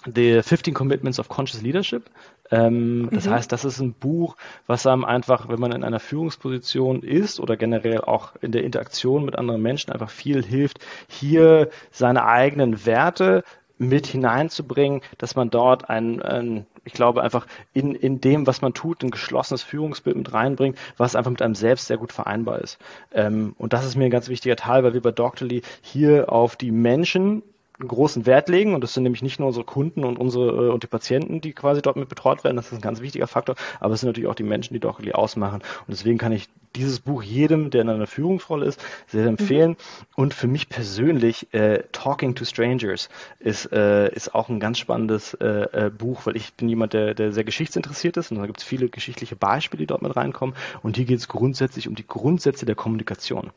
[0.07, 2.11] The 15 Commitments of Conscious Leadership.
[2.51, 3.31] Ähm, das mhm.
[3.31, 7.57] heißt, das ist ein Buch, was einem einfach, wenn man in einer Führungsposition ist oder
[7.57, 13.43] generell auch in der Interaktion mit anderen Menschen einfach viel hilft, hier seine eigenen Werte
[13.79, 18.73] mit hineinzubringen, dass man dort ein, ein ich glaube, einfach in, in dem, was man
[18.73, 22.79] tut, ein geschlossenes Führungsbild mit reinbringt, was einfach mit einem selbst sehr gut vereinbar ist.
[23.13, 26.57] Ähm, und das ist mir ein ganz wichtiger Teil, weil wir bei Doctorly hier auf
[26.57, 27.43] die Menschen
[27.79, 28.75] einen großen Wert legen.
[28.75, 31.53] Und das sind nämlich nicht nur unsere Kunden und unsere äh, und die Patienten, die
[31.53, 34.29] quasi dort mit betreut werden, das ist ein ganz wichtiger Faktor, aber es sind natürlich
[34.29, 35.63] auch die Menschen, die Dockerly ausmachen.
[35.63, 39.77] Und deswegen kann ich dieses Buch jedem, der in einer Führungsrolle ist, sehr, empfehlen mhm.
[40.15, 43.09] und für mich persönlich äh, Talking to Strangers
[43.39, 47.15] ist, äh, ist auch ein ganz spannendes äh, äh, Buch, weil ich bin jemand, der,
[47.15, 50.55] der sehr geschichtsinteressiert ist und da gibt es viele geschichtliche Beispiele, die dort mit reinkommen
[50.83, 53.51] und hier geht es grundsätzlich um die Grundsätze der Kommunikation.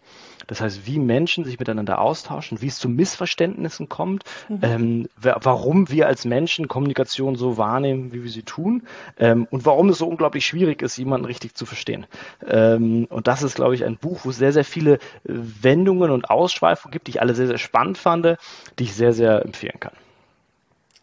[0.47, 4.59] Das heißt, wie Menschen sich miteinander austauschen, wie es zu Missverständnissen kommt, mhm.
[4.63, 8.83] ähm, warum wir als Menschen Kommunikation so wahrnehmen, wie wir sie tun
[9.17, 12.07] ähm, und warum es so unglaublich schwierig ist, jemanden richtig zu verstehen.
[12.47, 16.11] Ähm, und das ist, glaube ich, ein Buch, wo es sehr, sehr viele äh, Wendungen
[16.11, 18.37] und Ausschweifungen gibt, die ich alle sehr, sehr spannend fand,
[18.77, 19.93] die ich sehr, sehr empfehlen kann.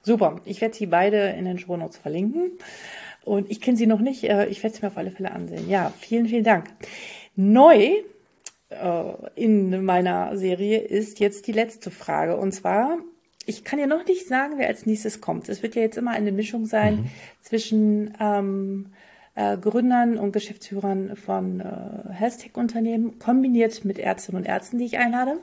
[0.02, 0.40] Super.
[0.44, 2.52] Ich werde sie beide in den Show Notes verlinken.
[3.24, 4.22] Und ich kenne sie noch nicht.
[4.22, 5.68] Äh, ich werde sie mir auf alle Fälle ansehen.
[5.68, 6.66] Ja, vielen, vielen Dank.
[7.34, 7.96] Neu
[8.68, 9.02] äh,
[9.34, 12.36] in meiner Serie ist jetzt die letzte Frage.
[12.36, 12.98] Und zwar,
[13.46, 15.48] ich kann ja noch nicht sagen, wer als nächstes kommt.
[15.48, 17.10] Es wird ja jetzt immer eine Mischung sein mhm.
[17.42, 18.92] zwischen ähm,
[19.36, 25.38] äh, Gründern und Geschäftsführern von äh, Health-Tech-Unternehmen, kombiniert mit Ärztinnen und Ärzten, die ich einlade.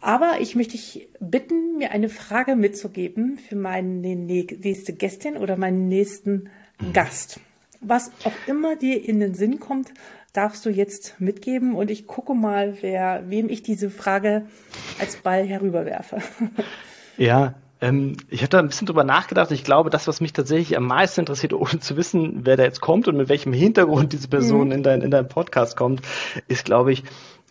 [0.00, 5.88] Aber ich möchte dich bitten, mir eine Frage mitzugeben für meine nächste Gästin oder meinen
[5.88, 6.50] nächsten.
[6.92, 7.40] Gast.
[7.80, 9.92] Was auch immer dir in den Sinn kommt,
[10.32, 14.46] darfst du jetzt mitgeben und ich gucke mal, wer, wem ich diese Frage
[14.98, 16.18] als Ball herüberwerfe.
[17.18, 19.50] Ja, Ähm, ich habe da ein bisschen drüber nachgedacht.
[19.50, 22.80] Ich glaube, das, was mich tatsächlich am meisten interessiert, ohne zu wissen, wer da jetzt
[22.80, 24.72] kommt und mit welchem Hintergrund diese Person mhm.
[24.72, 26.00] in, dein, in deinen Podcast kommt,
[26.48, 27.02] ist, glaube ich,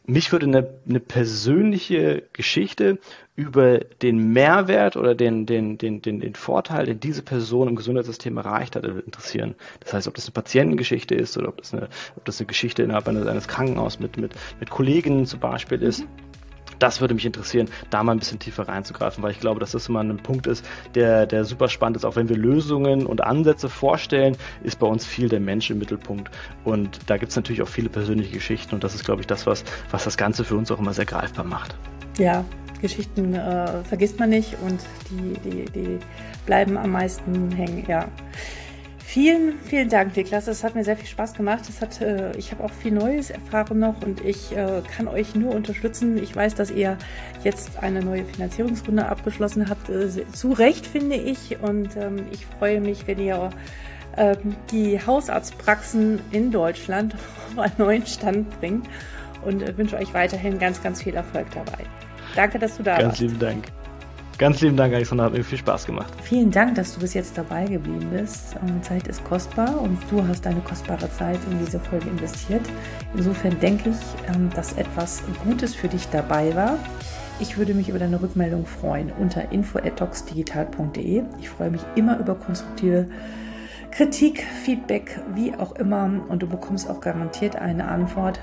[0.04, 2.98] mich würde eine, eine persönliche Geschichte
[3.36, 8.36] über den Mehrwert oder den, den, den, den, den Vorteil, den diese Person im Gesundheitssystem
[8.38, 9.56] erreicht hat, interessieren.
[9.82, 12.82] Das heißt, ob das eine Patientengeschichte ist oder ob das eine, ob das eine Geschichte
[12.82, 16.02] innerhalb eines, eines Krankenhauses mit, mit, mit Kollegen zum Beispiel ist.
[16.02, 16.32] Mhm.
[16.82, 19.88] Das würde mich interessieren, da mal ein bisschen tiefer reinzugreifen, weil ich glaube, dass das
[19.88, 20.66] immer ein Punkt ist,
[20.96, 22.06] der, der super spannend ist.
[22.06, 26.32] Auch wenn wir Lösungen und Ansätze vorstellen, ist bei uns viel der Mensch im Mittelpunkt.
[26.64, 29.46] Und da gibt es natürlich auch viele persönliche Geschichten und das ist, glaube ich, das,
[29.46, 31.76] was, was das Ganze für uns auch immer sehr greifbar macht.
[32.18, 32.44] Ja,
[32.82, 34.80] Geschichten äh, vergisst man nicht und
[35.12, 36.00] die, die, die
[36.48, 38.08] bleiben am meisten hängen, ja.
[39.12, 40.47] Vielen, vielen Dank, Niklas.
[40.47, 41.68] Es hat mir sehr viel Spaß gemacht.
[41.68, 45.36] Es hat, äh, ich habe auch viel Neues erfahren noch und ich äh, kann euch
[45.36, 46.18] nur unterstützen.
[46.24, 46.97] Ich weiß, dass ihr
[47.43, 49.89] jetzt eine neue Finanzierungsrunde abgeschlossen habt.
[49.89, 51.59] Äh, zu Recht, finde ich.
[51.59, 53.49] Und ähm, ich freue mich, wenn ihr
[54.16, 57.16] ähm, die Hausarztpraxen in Deutschland
[57.49, 58.88] auf einen neuen Stand bringt
[59.43, 61.84] und äh, wünsche euch weiterhin ganz, ganz viel Erfolg dabei.
[62.38, 63.20] Danke, dass du da ganz warst.
[63.20, 63.81] Ganz lieben Dank.
[64.42, 65.26] Ganz lieben Dank, Alexander.
[65.26, 66.12] Hat mir viel Spaß gemacht.
[66.24, 68.56] Vielen Dank, dass du bis jetzt dabei geblieben bist.
[68.56, 72.64] Ähm, Zeit ist kostbar und du hast deine kostbare Zeit in diese Folge investiert.
[73.16, 76.80] Insofern denke ich, ähm, dass etwas Gutes für dich dabei war.
[77.39, 81.22] Ich würde mich über deine Rückmeldung freuen unter info.docsdigital.de.
[81.39, 83.10] Ich freue mich immer über konstruktive
[83.92, 86.20] Kritik, Feedback, wie auch immer.
[86.30, 88.39] Und du bekommst auch garantiert eine Antwort.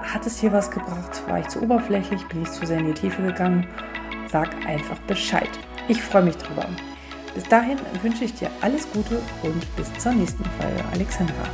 [0.00, 1.24] Hat es dir was gebracht?
[1.26, 2.24] War ich zu oberflächlich?
[2.28, 3.66] Bin ich zu sehr in die Tiefe gegangen?
[4.32, 5.50] Sag einfach Bescheid.
[5.88, 6.66] Ich freue mich drüber.
[7.34, 10.82] Bis dahin wünsche ich dir alles Gute und bis zur nächsten Folge.
[10.92, 11.44] Alexandra.